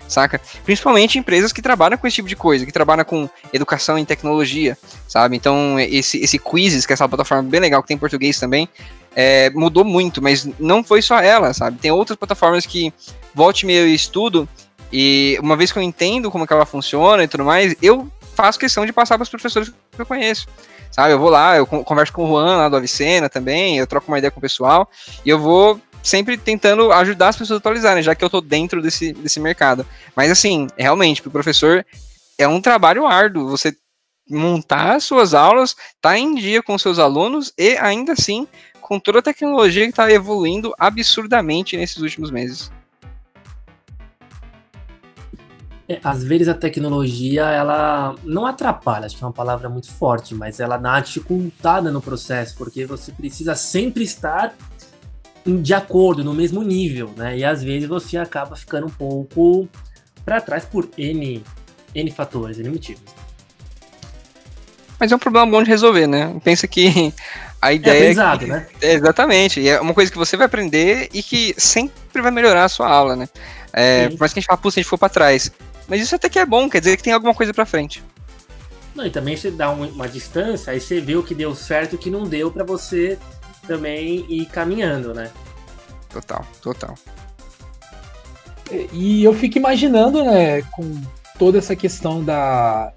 [0.08, 0.40] Saca?
[0.64, 4.78] Principalmente empresas que trabalham com esse tipo de coisa, que trabalham com educação em tecnologia,
[5.08, 5.36] sabe?
[5.36, 8.70] Então, esse, esse Quizzes, que é essa plataforma bem legal que tem em português também,
[9.16, 11.80] é, mudou muito, mas não foi só ela, sabe?
[11.80, 12.94] Tem outras plataformas que
[13.34, 14.48] volte meio estudo
[14.92, 18.10] e uma vez que eu entendo como é que ela funciona e tudo mais, eu
[18.36, 20.48] faço questão de passar para os professores que eu conheço.
[20.92, 24.08] Sabe, eu vou lá, eu converso com o Juan lá do Avicena também, eu troco
[24.08, 24.90] uma ideia com o pessoal,
[25.26, 28.80] e eu vou sempre tentando ajudar as pessoas a atualizarem, já que eu tô dentro
[28.82, 29.86] desse, desse mercado.
[30.16, 31.84] Mas assim, realmente, para o professor
[32.38, 33.76] é um trabalho árduo, você
[34.30, 38.48] montar suas aulas, tá em dia com seus alunos e ainda assim
[38.82, 42.72] com toda a tecnologia que está evoluindo absurdamente nesses últimos meses.
[45.88, 50.34] É, às vezes a tecnologia, ela não atrapalha, acho que é uma palavra muito forte,
[50.34, 54.56] mas ela dá dificultada no processo, porque você precisa sempre estar
[55.46, 57.38] de acordo, no mesmo nível, né?
[57.38, 59.70] E às vezes você acaba ficando um pouco
[60.24, 61.44] para trás por N,
[61.94, 63.04] N fatores, N motivos.
[65.00, 66.36] Mas é um problema bom de resolver, né?
[66.44, 67.14] Pensa que
[67.62, 68.04] a é ideia.
[68.04, 68.68] É pesado, é que, né?
[68.82, 69.68] É, exatamente.
[69.68, 73.16] É uma coisa que você vai aprender e que sempre vai melhorar a sua aula,
[73.16, 73.30] né?
[73.74, 75.52] É, por mais que a gente fala, se a gente for pra trás.
[75.88, 78.02] Mas isso até que é bom, quer dizer que tem alguma coisa pra frente.
[78.96, 81.94] Não, e também você dá uma, uma distância, aí você vê o que deu certo
[81.94, 83.20] e o que não deu para você
[83.66, 85.30] também ir caminhando, né?
[86.10, 86.96] Total, total.
[88.92, 91.02] E eu fico imaginando, né, com
[91.38, 92.92] toda essa questão da,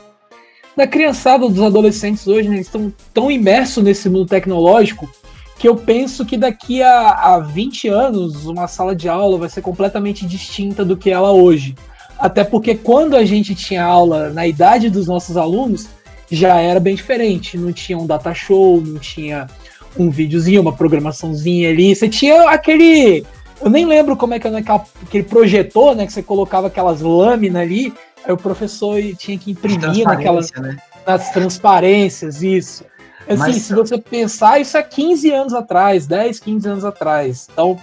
[0.76, 5.10] da criançada, dos adolescentes hoje, né, eles estão tão imersos nesse mundo tecnológico
[5.58, 9.60] que eu penso que daqui a, a 20 anos uma sala de aula vai ser
[9.60, 11.74] completamente distinta do que ela hoje.
[12.16, 15.88] Até porque quando a gente tinha aula na idade dos nossos alunos,
[16.30, 17.58] já era bem diferente.
[17.58, 19.48] Não tinha um data show, não tinha
[19.96, 21.94] um videozinho, uma programaçãozinha ali.
[21.94, 23.24] Você tinha aquele.
[23.60, 26.06] Eu nem lembro como é que era aquele projetor, né?
[26.06, 27.92] Que você colocava aquelas lâminas ali,
[28.24, 30.50] aí o professor tinha que imprimir naquelas.
[30.52, 30.76] Né?
[31.06, 32.84] Nas transparências, isso.
[33.28, 33.56] Assim, Mas...
[33.56, 37.48] se você pensar, isso é 15 anos atrás, 10, 15 anos atrás.
[37.52, 37.78] Então,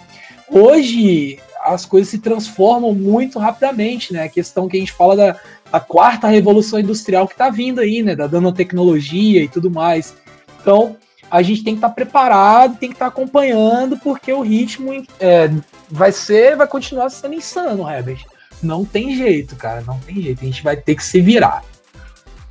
[0.50, 4.24] hoje as coisas se transformam muito rapidamente, né?
[4.24, 5.40] A questão que a gente fala da,
[5.72, 8.16] da quarta revolução industrial que está vindo aí, né?
[8.16, 10.16] Da nanotecnologia e tudo mais.
[10.62, 10.96] Então,
[11.30, 14.92] a gente tem que estar tá preparado, tem que estar tá acompanhando, porque o ritmo
[15.20, 15.50] é,
[15.90, 18.26] vai ser, vai continuar sendo insano, Herbert.
[18.62, 20.42] Não tem jeito, cara, não tem jeito.
[20.42, 21.64] A gente vai ter que se virar.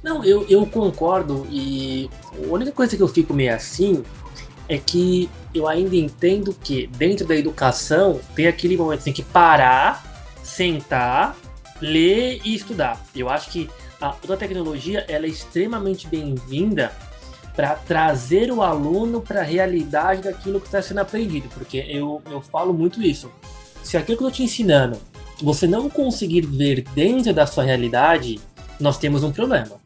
[0.03, 4.05] Não, eu, eu concordo e a única coisa que eu fico meio assim
[4.69, 9.23] é que eu ainda entendo que dentro da educação tem aquele momento que tem que
[9.23, 10.05] parar,
[10.43, 11.37] sentar,
[11.81, 13.03] ler e estudar.
[13.15, 13.71] Eu acho que
[14.01, 16.93] a, toda a tecnologia ela é extremamente bem-vinda
[17.55, 22.41] para trazer o aluno para a realidade daquilo que está sendo aprendido, porque eu, eu
[22.41, 23.31] falo muito isso.
[23.83, 24.99] Se aquilo que eu estou te ensinando
[25.43, 28.41] você não conseguir ver dentro da sua realidade,
[28.79, 29.81] nós temos um problema.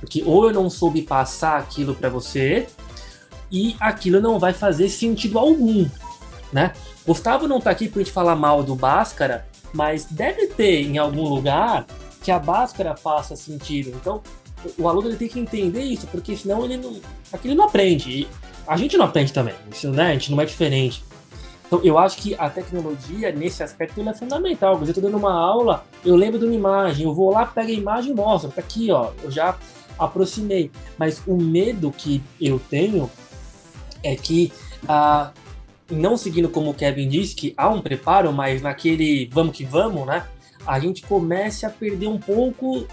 [0.00, 2.66] Porque ou eu não soube passar aquilo para você,
[3.50, 5.86] e aquilo não vai fazer sentido algum,
[6.52, 6.72] né?
[7.06, 11.28] Gustavo não tá aqui pra gente falar mal do Bhaskara, mas deve ter em algum
[11.28, 11.86] lugar
[12.22, 13.90] que a Bhaskara faça sentido.
[13.94, 14.22] Então,
[14.78, 17.00] o aluno ele tem que entender isso, porque senão ele não,
[17.32, 18.10] aquilo não aprende.
[18.10, 18.28] E
[18.66, 20.10] a gente não aprende também, isso, né?
[20.10, 21.04] A gente não é diferente.
[21.66, 24.76] Então, eu acho que a tecnologia, nesse aspecto, é fundamental.
[24.76, 27.72] Eu estou dando uma aula, eu lembro de uma imagem, eu vou lá, pego a
[27.72, 28.50] imagem e mostro.
[28.50, 29.56] Tá aqui, ó, eu já
[29.98, 30.70] aproximei.
[30.98, 33.10] Mas o medo que eu tenho
[34.02, 34.52] é que,
[34.86, 35.32] ah,
[35.90, 40.06] não seguindo como o Kevin disse, que há um preparo, mas naquele vamos que vamos,
[40.06, 40.26] né?
[40.66, 42.86] a gente comece a perder um pouco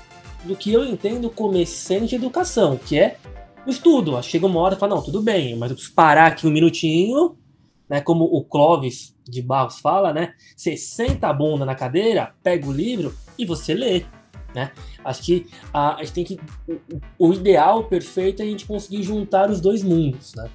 [0.43, 3.17] do que eu entendo como essência de educação, que é
[3.65, 4.21] o estudo.
[4.23, 7.37] Chega uma hora e fala, não, tudo bem, mas eu preciso parar aqui um minutinho,
[7.89, 8.01] né?
[8.01, 10.33] Como o Clóvis de Barros fala, né?
[10.55, 14.05] Você senta a bunda na cadeira, pega o livro e você lê.
[14.53, 14.71] Né?
[15.03, 16.39] Acho que a, a gente tem que.
[17.17, 20.33] O, o ideal perfeito é a gente conseguir juntar os dois mundos.
[20.35, 20.49] Né?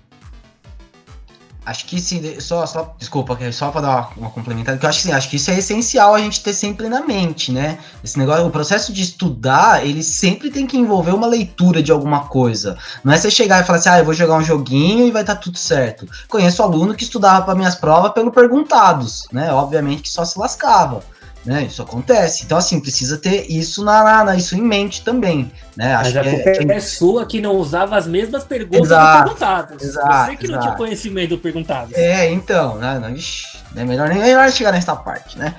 [1.67, 5.01] Acho que sim, só, só desculpa, só para dar uma, uma complementada, que eu acho
[5.01, 7.79] que sim, acho que isso é essencial a gente ter sempre na mente, né?
[8.05, 12.29] Esse negócio, o processo de estudar, ele sempre tem que envolver uma leitura de alguma
[12.29, 12.79] coisa.
[13.03, 15.23] Não é você chegar e falar assim, ah, eu vou jogar um joguinho e vai
[15.23, 16.07] estar tá tudo certo.
[16.29, 19.53] Conheço aluno que estudava para minhas provas pelo perguntados, né?
[19.53, 21.03] Obviamente que só se lascava
[21.47, 21.65] né?
[21.65, 22.45] Isso acontece.
[22.45, 25.95] Então, assim, precisa ter isso na, na isso em mente também, né?
[25.95, 29.83] Acho Mas a culpa é, é, sua que não usava as mesmas perguntas exato, perguntadas.
[29.83, 30.53] Exato, Você que exato.
[30.53, 31.93] não tinha conhecimento do perguntado.
[31.95, 32.99] É, então, né?
[32.99, 35.55] Não, ixi, é melhor nem melhor chegar nessa parte, né?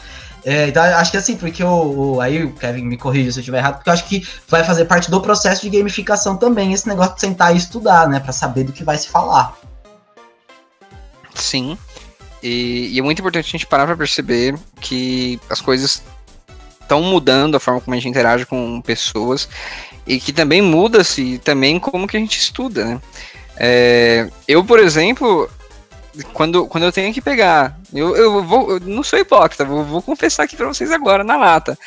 [0.45, 3.41] É, então, acho que assim, porque o, o, Aí o Kevin me corrija se eu
[3.41, 6.87] estiver errado, porque eu acho que vai fazer parte do processo de gamificação também, esse
[6.87, 8.19] negócio de sentar e estudar, né?
[8.19, 9.57] para saber do que vai se falar.
[11.33, 11.77] Sim.
[12.41, 16.03] E, e é muito importante a gente parar para perceber que as coisas
[16.81, 19.49] estão mudando a forma como a gente interage com pessoas
[20.05, 23.01] e que também muda-se também como que a gente estuda, né?
[23.59, 25.49] É, eu, por exemplo,
[26.31, 30.01] quando, quando eu tenho que pegar, eu, eu, vou, eu não sou hipócrita, vou, vou
[30.01, 31.77] confessar aqui para vocês agora na lata.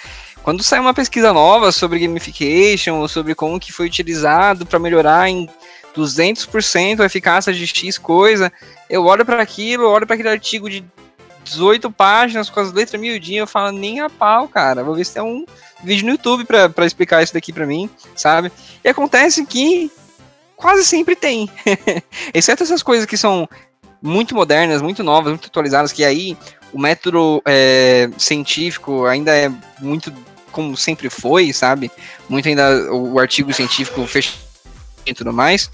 [0.42, 5.28] Quando sai uma pesquisa nova sobre gamification ou sobre como que foi utilizado para melhorar
[5.28, 5.48] em
[5.96, 8.52] 200% a eficácia de X coisa,
[8.88, 10.84] eu olho para aquilo, olho para aquele artigo de
[11.44, 14.84] 18 páginas com as letras miudinhas, eu falo, nem a pau, cara.
[14.84, 15.44] Vou ver se tem um
[15.82, 18.52] vídeo no YouTube para explicar isso daqui para mim, sabe?
[18.84, 19.90] E acontece que
[20.56, 21.50] quase sempre tem.
[22.34, 23.48] Exceto essas coisas que são
[24.02, 26.36] muito modernas, muito novas, muito atualizadas, que aí
[26.72, 30.12] o método é, científico ainda é muito
[30.52, 31.90] como sempre foi, sabe?
[32.28, 34.49] Muito ainda o artigo científico fechado
[35.06, 35.70] e tudo mais.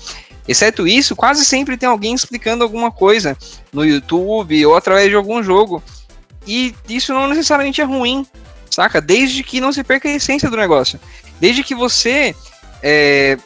[0.48, 3.36] Exceto isso, quase sempre tem alguém explicando alguma coisa
[3.72, 5.82] no YouTube ou através de algum jogo.
[6.46, 8.24] E isso não necessariamente é ruim,
[8.70, 9.00] saca?
[9.00, 11.00] Desde que não se perca a essência do negócio.
[11.40, 12.34] Desde que você
[12.82, 13.36] é,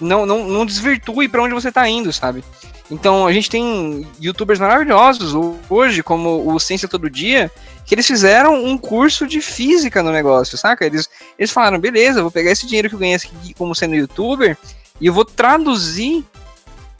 [0.00, 2.42] não, não, não desvirtue para onde você está indo, sabe?
[2.90, 5.32] Então a gente tem youtubers maravilhosos
[5.68, 7.48] hoje, como o Ciência Todo Dia,
[7.86, 10.84] que eles fizeram um curso de física no negócio, saca?
[10.84, 11.08] Eles,
[11.38, 14.58] eles falaram, beleza, vou pegar esse dinheiro que eu ganhei aqui como sendo youtuber
[15.00, 16.24] e eu vou traduzir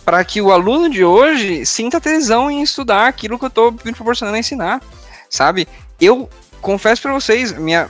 [0.04, 3.92] para que o aluno de hoje sinta tesão em estudar aquilo que eu estou me
[3.92, 4.80] proporcionando a ensinar,
[5.28, 5.68] sabe?
[6.00, 6.28] Eu
[6.60, 7.88] confesso para vocês, minha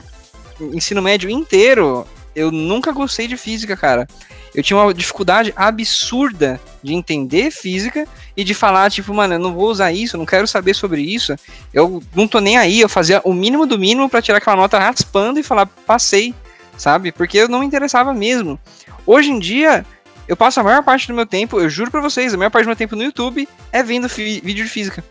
[0.61, 4.07] ensino médio inteiro, eu nunca gostei de física, cara.
[4.55, 8.07] Eu tinha uma dificuldade absurda de entender física
[8.37, 11.03] e de falar, tipo, mano, eu não vou usar isso, eu não quero saber sobre
[11.03, 11.37] isso.
[11.73, 14.79] Eu não tô nem aí, eu fazia o mínimo do mínimo para tirar aquela nota
[14.79, 16.35] raspando e falar, passei,
[16.77, 17.13] sabe?
[17.13, 18.59] Porque eu não me interessava mesmo.
[19.07, 19.87] Hoje em dia,
[20.29, 22.65] eu passo a maior parte do meu tempo, eu juro pra vocês, a maior parte
[22.65, 25.05] do meu tempo no YouTube é vendo vídeo de física.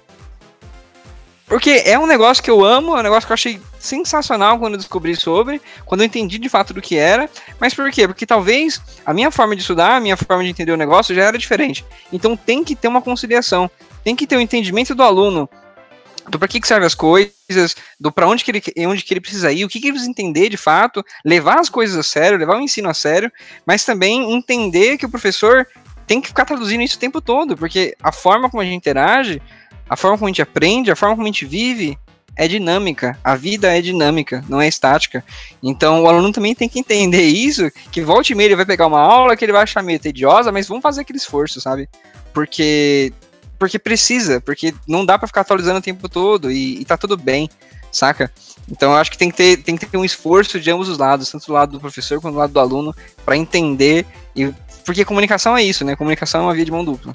[1.50, 4.74] Porque é um negócio que eu amo, é um negócio que eu achei sensacional quando
[4.74, 7.28] eu descobri sobre, quando eu entendi de fato do que era.
[7.60, 8.08] Mas por quê?
[8.08, 11.24] Porque talvez a minha forma de estudar, a minha forma de entender o negócio já
[11.24, 11.84] era diferente.
[12.14, 13.70] Então tem que ter uma conciliação,
[14.04, 15.50] tem que ter o um entendimento do aluno
[16.30, 19.22] do para que, que servem as coisas, do para onde que ele onde que ele
[19.22, 22.38] precisa ir, o que, que ele precisa entender de fato, levar as coisas a sério,
[22.38, 23.32] levar o ensino a sério,
[23.66, 25.68] mas também entender que o professor
[26.06, 29.42] tem que ficar traduzindo isso o tempo todo, porque a forma como a gente interage,
[29.90, 31.98] a forma como a gente aprende, a forma como a gente vive
[32.36, 35.24] é dinâmica, a vida é dinâmica, não é estática.
[35.62, 38.88] Então o aluno também tem que entender isso, que volte e meia ele vai pegar
[38.88, 41.90] uma aula que ele vai achar meio tediosa, mas vamos fazer aquele esforço, sabe?
[42.34, 43.12] Porque
[43.60, 47.18] porque precisa, porque não dá para ficar atualizando o tempo todo e, e tá tudo
[47.18, 47.50] bem,
[47.92, 48.32] saca?
[48.72, 50.98] Então eu acho que tem que, ter, tem que ter um esforço de ambos os
[50.98, 52.96] lados, tanto do lado do professor quanto do lado do aluno,
[53.26, 54.06] para entender.
[54.34, 54.54] E,
[54.86, 55.96] porque comunicação é isso, né?
[55.96, 57.14] Comunicação é uma via de mão dupla.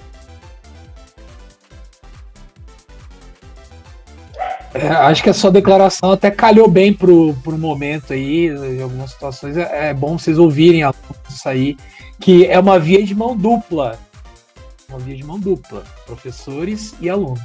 [4.74, 9.12] É, acho que a sua declaração até calhou bem pro, pro momento aí, em algumas
[9.12, 9.56] situações.
[9.56, 10.82] É, é bom vocês ouvirem
[11.30, 11.76] isso aí,
[12.20, 13.98] que é uma via de mão dupla
[14.88, 17.40] uma via de mão dupla, professores e alunos.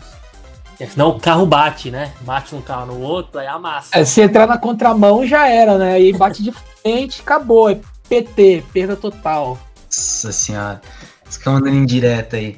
[0.79, 2.13] É, senão o carro bate, né?
[2.21, 3.89] Bate um carro no outro, aí amassa.
[3.91, 5.93] É, se entrar na contramão já era, né?
[5.93, 7.69] Aí bate de frente, acabou.
[7.69, 9.59] É PT, perda total.
[9.85, 10.81] Nossa senhora.
[11.25, 12.57] Você fica mandando indireta aí.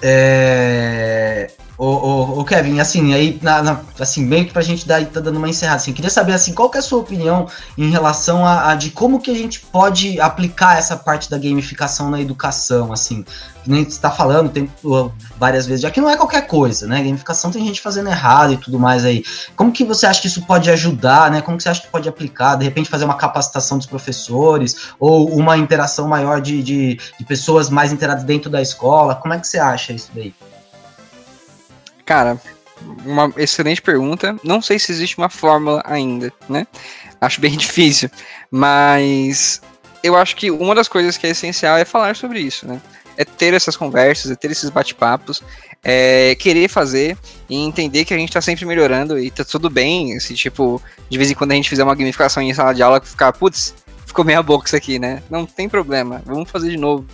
[0.00, 1.50] É...
[1.76, 5.48] Ô, Kevin, assim, aí, na, na, assim, meio que pra gente dar, tá dando uma
[5.48, 8.74] encerrada, assim, queria saber, assim, qual que é a sua opinião em relação a, a,
[8.76, 13.24] de como que a gente pode aplicar essa parte da gamificação na educação, assim,
[13.64, 14.70] que nem você tá falando, tem
[15.36, 18.56] várias vezes, já que não é qualquer coisa, né, gamificação tem gente fazendo errado e
[18.56, 19.24] tudo mais aí,
[19.56, 22.08] como que você acha que isso pode ajudar, né, como que você acha que pode
[22.08, 27.24] aplicar, de repente fazer uma capacitação dos professores, ou uma interação maior de, de, de
[27.24, 30.32] pessoas mais inteiradas dentro da escola, como é que você acha isso daí?
[32.04, 32.40] Cara,
[33.04, 34.36] uma excelente pergunta.
[34.42, 36.66] Não sei se existe uma fórmula ainda, né?
[37.20, 38.10] Acho bem difícil.
[38.50, 39.60] Mas
[40.02, 42.80] eu acho que uma das coisas que é essencial é falar sobre isso, né?
[43.16, 45.40] É ter essas conversas, é ter esses bate-papos,
[45.82, 47.16] é querer fazer
[47.48, 50.18] e entender que a gente tá sempre melhorando e tá tudo bem.
[50.18, 53.00] Se, tipo, de vez em quando a gente fizer uma gamificação em sala de aula,
[53.00, 53.72] ficar, putz,
[54.04, 55.22] ficou meia boca isso aqui, né?
[55.30, 57.06] Não tem problema, vamos fazer de novo.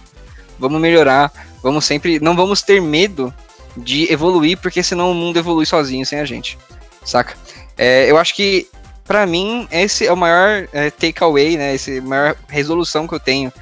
[0.58, 1.32] Vamos melhorar,
[1.62, 2.18] vamos sempre.
[2.18, 3.32] Não vamos ter medo
[3.76, 6.58] de evoluir, porque senão o mundo evolui sozinho sem a gente,
[7.04, 7.34] saca?
[7.76, 8.68] É, eu acho que,
[9.04, 11.74] para mim, esse é o maior é, takeaway, né?
[11.74, 13.52] Essa maior resolução que eu tenho.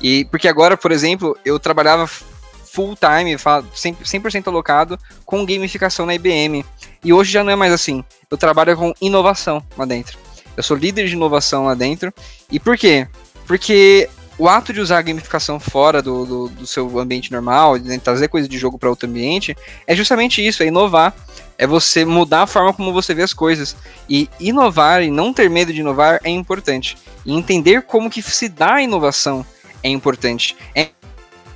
[0.00, 6.64] E porque agora, por exemplo, eu trabalhava full time, 100%, alocado com gamificação na IBM.
[7.02, 8.04] E hoje já não é mais assim.
[8.30, 10.18] Eu trabalho com inovação lá dentro.
[10.54, 12.12] Eu sou líder de inovação lá dentro.
[12.50, 13.08] E por quê?
[13.46, 17.98] Porque o ato de usar a gamificação fora do, do, do seu ambiente normal, de
[17.98, 19.56] trazer coisa de jogo para outro ambiente,
[19.86, 21.14] é justamente isso, é inovar.
[21.58, 23.74] É você mudar a forma como você vê as coisas.
[24.08, 26.98] E inovar e não ter medo de inovar é importante.
[27.24, 29.44] E entender como que se dá a inovação
[29.82, 30.54] é importante.
[30.74, 30.90] É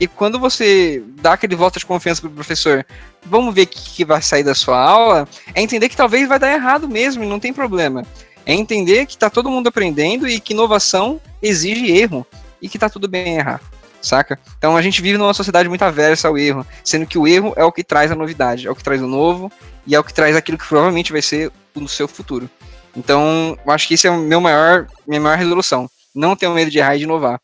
[0.01, 2.87] e quando você dá aquele voto de confiança pro professor,
[3.23, 6.51] vamos ver o que, vai sair da sua aula, é entender que talvez vai dar
[6.51, 8.07] errado mesmo e não tem problema.
[8.47, 12.27] É entender que tá todo mundo aprendendo e que inovação exige erro
[12.61, 13.61] e que tá tudo bem errar,
[14.01, 14.39] saca?
[14.59, 17.65] Então a gente vive numa sociedade muito aversa ao erro, sendo que o erro é
[17.65, 19.51] o que traz a novidade, é o que traz o novo
[19.87, 22.49] e é o que traz aquilo que provavelmente vai ser o seu futuro.
[22.97, 25.89] Então, eu acho que isso é meu maior, minha maior resolução.
[26.15, 27.41] Não ter medo de errar e de inovar.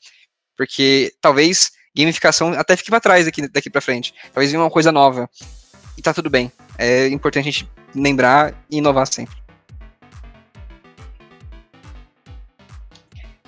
[0.56, 4.12] Porque talvez gamificação até fique para trás daqui, daqui para frente.
[4.32, 5.30] Talvez venha uma coisa nova.
[5.96, 6.50] E tá tudo bem.
[6.76, 9.45] É importante a gente lembrar e inovar sempre.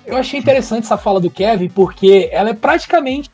[0.09, 3.29] Eu achei interessante essa fala do Kevin, porque ela é praticamente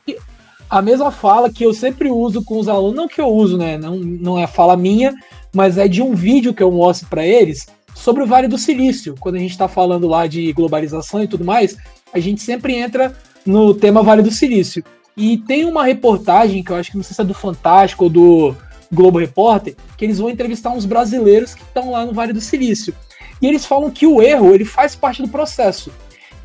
[0.69, 2.97] a mesma fala que eu sempre uso com os alunos.
[2.97, 3.77] Não que eu uso, né?
[3.77, 5.13] Não, não é fala minha,
[5.53, 9.15] mas é de um vídeo que eu mostro para eles sobre o Vale do Silício.
[9.17, 11.77] Quando a gente está falando lá de globalização e tudo mais,
[12.11, 13.15] a gente sempre entra
[13.45, 14.83] no tema Vale do Silício.
[15.15, 18.09] E tem uma reportagem que eu acho que não sei se é do Fantástico ou
[18.09, 18.55] do
[18.91, 22.93] Globo Repórter, que eles vão entrevistar uns brasileiros que estão lá no Vale do Silício.
[23.41, 25.89] E eles falam que o erro ele faz parte do processo.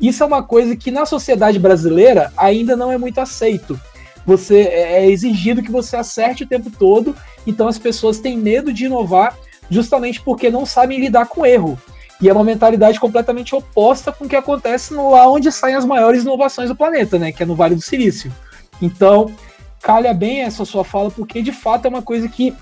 [0.01, 3.79] Isso é uma coisa que na sociedade brasileira ainda não é muito aceito.
[4.25, 8.73] Você é, é exigido que você acerte o tempo todo, então as pessoas têm medo
[8.73, 9.37] de inovar
[9.69, 11.79] justamente porque não sabem lidar com erro.
[12.19, 15.85] E é uma mentalidade completamente oposta com o que acontece no, lá onde saem as
[15.85, 17.31] maiores inovações do planeta, né?
[17.31, 18.31] Que é no Vale do Silício.
[18.79, 19.33] Então,
[19.81, 22.55] calha bem essa sua fala, porque de fato é uma coisa que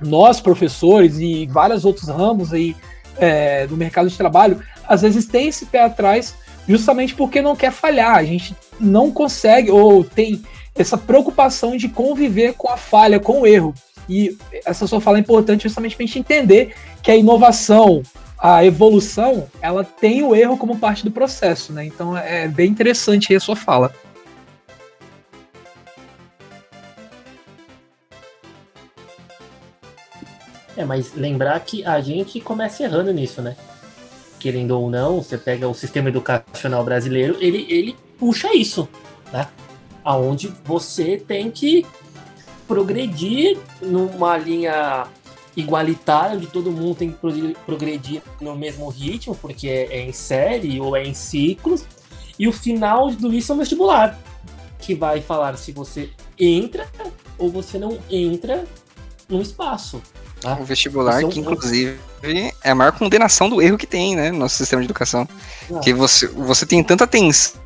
[0.00, 2.76] nós, professores e vários outros ramos aí
[3.18, 6.34] é, do mercado de trabalho, às vezes tem esse pé atrás
[6.68, 8.16] justamente porque não quer falhar.
[8.16, 10.42] A gente não consegue ou tem
[10.74, 13.74] essa preocupação de conviver com a falha, com o erro.
[14.08, 18.02] E essa sua fala é importante justamente para a gente entender que a inovação,
[18.38, 21.84] a evolução, ela tem o erro como parte do processo, né?
[21.84, 23.92] Então é bem interessante aí a sua fala.
[30.76, 33.56] É, mas lembrar que a gente começa errando nisso, né?
[34.42, 38.88] Querendo ou não, você pega o sistema educacional brasileiro, ele, ele puxa isso,
[39.32, 39.46] né?
[40.04, 41.86] Aonde você tem que
[42.66, 45.06] progredir numa linha
[45.56, 50.80] igualitária, onde todo mundo tem que progredir no mesmo ritmo, porque é, é em série
[50.80, 51.84] ou é em ciclos,
[52.36, 54.18] e o final do isso é o vestibular,
[54.80, 56.88] que vai falar se você entra
[57.38, 58.64] ou você não entra
[59.28, 60.02] no espaço.
[60.40, 60.58] Tá?
[60.58, 61.96] O vestibular, que inclusive
[62.64, 65.28] é a maior condenação do erro que tem, né, no nosso sistema de educação.
[65.74, 65.80] Ah.
[65.80, 67.60] Que você, você tem tanta tensão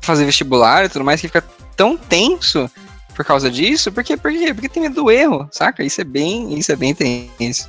[0.00, 1.42] fazer vestibular e tudo mais que fica
[1.74, 2.70] tão tenso
[3.14, 4.52] por causa disso, porque, por quê?
[4.52, 5.82] Porque tem medo do erro, saca?
[5.82, 7.68] Isso é bem, isso é bem tenso.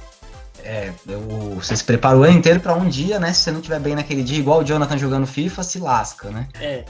[0.64, 1.22] É, eu,
[1.56, 3.32] você se prepara o ano inteiro para um dia, né?
[3.32, 6.48] Se você não tiver bem naquele dia, igual o Jonathan jogando FIFA, se lasca, né?
[6.60, 6.84] É.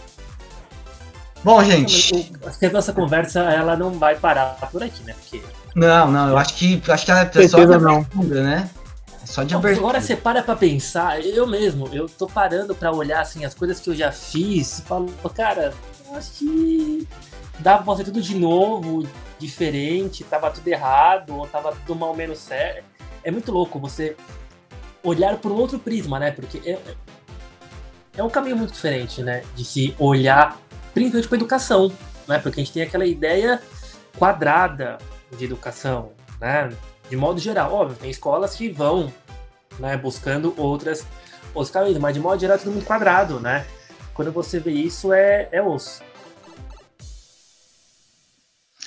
[1.44, 2.32] Bom, gente.
[2.46, 5.14] Acho que a nossa conversa ela não vai parar por aqui, né?
[5.14, 5.44] Porque
[5.76, 8.70] não, não, eu acho que acho que ela é só de abertura, né?
[9.22, 9.88] É só de não, abertura.
[9.88, 13.82] Agora você para pra pensar, eu mesmo, eu tô parando pra olhar assim as coisas
[13.82, 15.74] que eu já fiz e falo, cara,
[16.10, 17.08] eu acho que
[17.60, 19.06] dava pra fazer tudo de novo,
[19.38, 22.84] diferente, tava tudo errado, ou tava tudo mal menos sério.
[23.22, 24.16] É muito louco você
[25.04, 26.32] olhar por um outro prisma, né?
[26.32, 26.80] Porque é,
[28.16, 29.44] é um caminho muito diferente, né?
[29.56, 30.58] De se olhar,
[30.94, 31.92] principalmente para educação,
[32.28, 32.40] né?
[32.40, 33.62] Porque a gente tem aquela ideia
[34.18, 34.98] quadrada
[35.36, 36.72] de educação, né?
[37.10, 39.14] De modo geral, óbvio, tem escolas que vão,
[39.80, 39.96] né?
[39.98, 41.06] Buscando outras,
[41.54, 43.66] outros caminhos, mas de modo geral é tudo muito quadrado, né?
[44.14, 46.02] Quando você vê isso, é, é osso.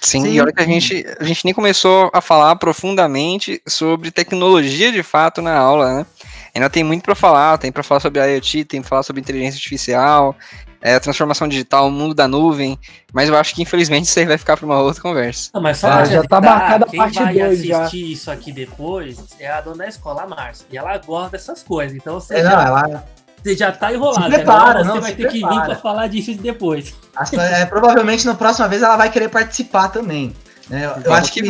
[0.01, 4.11] Sim, Sim, e olha que a gente, a gente nem começou a falar profundamente sobre
[4.11, 6.07] tecnologia de fato na aula, né?
[6.55, 9.59] Ainda tem muito para falar, tem para falar sobre IoT, tem para falar sobre inteligência
[9.59, 10.35] artificial,
[10.81, 12.79] é, transformação digital, o mundo da nuvem,
[13.13, 15.51] mas eu acho que infelizmente isso aí vai ficar para uma outra conversa.
[15.55, 17.89] Não, mas só ah, já tá marcada a parte 2 assistir já.
[17.93, 21.97] isso aqui depois é a dona da escola, a Márcia, e ela gosta dessas coisas,
[21.97, 23.05] então você é, já, não, ela...
[23.43, 25.55] você já tá enrolado, prepara, você não, vai ter prepara.
[25.55, 26.95] que vir para falar disso depois.
[27.17, 30.35] Acho, é, provavelmente na próxima vez ela vai querer participar também.
[30.69, 30.85] Né?
[30.85, 31.49] Eu, eu acho que, que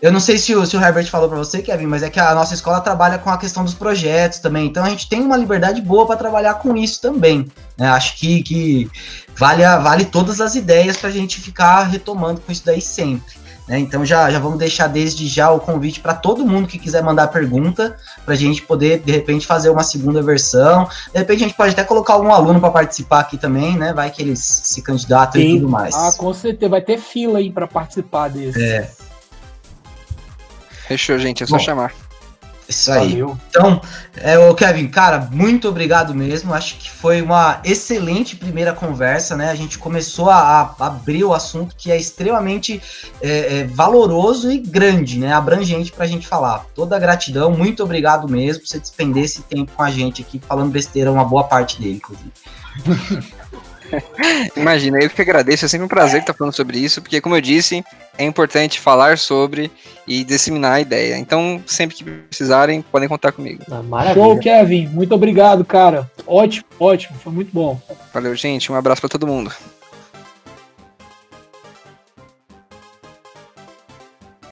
[0.00, 2.20] eu não sei se o, se o Herbert falou para você, Kevin, mas é que
[2.20, 4.66] a nossa escola trabalha com a questão dos projetos também.
[4.66, 7.46] Então a gente tem uma liberdade boa para trabalhar com isso também.
[7.76, 7.88] Né?
[7.88, 8.90] Acho que, que
[9.36, 13.34] vale, a, vale todas as ideias para a gente ficar retomando com isso daí sempre.
[13.66, 13.80] Né?
[13.80, 17.26] Então já, já vamos deixar desde já o convite para todo mundo que quiser mandar
[17.28, 20.88] pergunta, para a gente poder, de repente, fazer uma segunda versão.
[21.12, 23.92] De repente a gente pode até colocar algum aluno para participar aqui também, né?
[23.92, 25.56] Vai que eles se candidatam Sim.
[25.56, 25.94] e tudo mais.
[25.94, 28.62] Ah, com certeza, vai ter fila aí para participar desse.
[28.62, 28.88] É.
[30.88, 31.42] Fechou, gente.
[31.42, 31.92] É só Bom, chamar.
[32.66, 33.12] Isso aí.
[33.12, 33.38] Valeu.
[33.48, 33.80] Então,
[34.16, 36.54] é, o Kevin, cara, muito obrigado mesmo.
[36.54, 39.50] Acho que foi uma excelente primeira conversa, né?
[39.50, 42.82] A gente começou a, a abrir o assunto que é extremamente
[43.20, 45.32] é, é, valoroso e grande, né?
[45.32, 46.66] Abrangente para a gente falar.
[46.74, 50.40] Toda a gratidão, muito obrigado mesmo por você despender esse tempo com a gente aqui,
[50.46, 52.32] falando besteira, uma boa parte dele, inclusive.
[54.56, 57.40] Imagina, eu que agradeço, é sempre um prazer estar falando sobre isso, porque, como eu
[57.40, 57.84] disse,
[58.16, 59.70] é importante falar sobre
[60.06, 61.16] e disseminar a ideia.
[61.16, 63.62] Então, sempre que precisarem, podem contar comigo.
[63.70, 64.88] Ah, Show, Kevin.
[64.88, 66.10] Muito obrigado, cara.
[66.26, 67.16] Ótimo, ótimo.
[67.18, 67.80] Foi muito bom.
[68.12, 68.70] Valeu, gente.
[68.72, 69.52] Um abraço para todo mundo.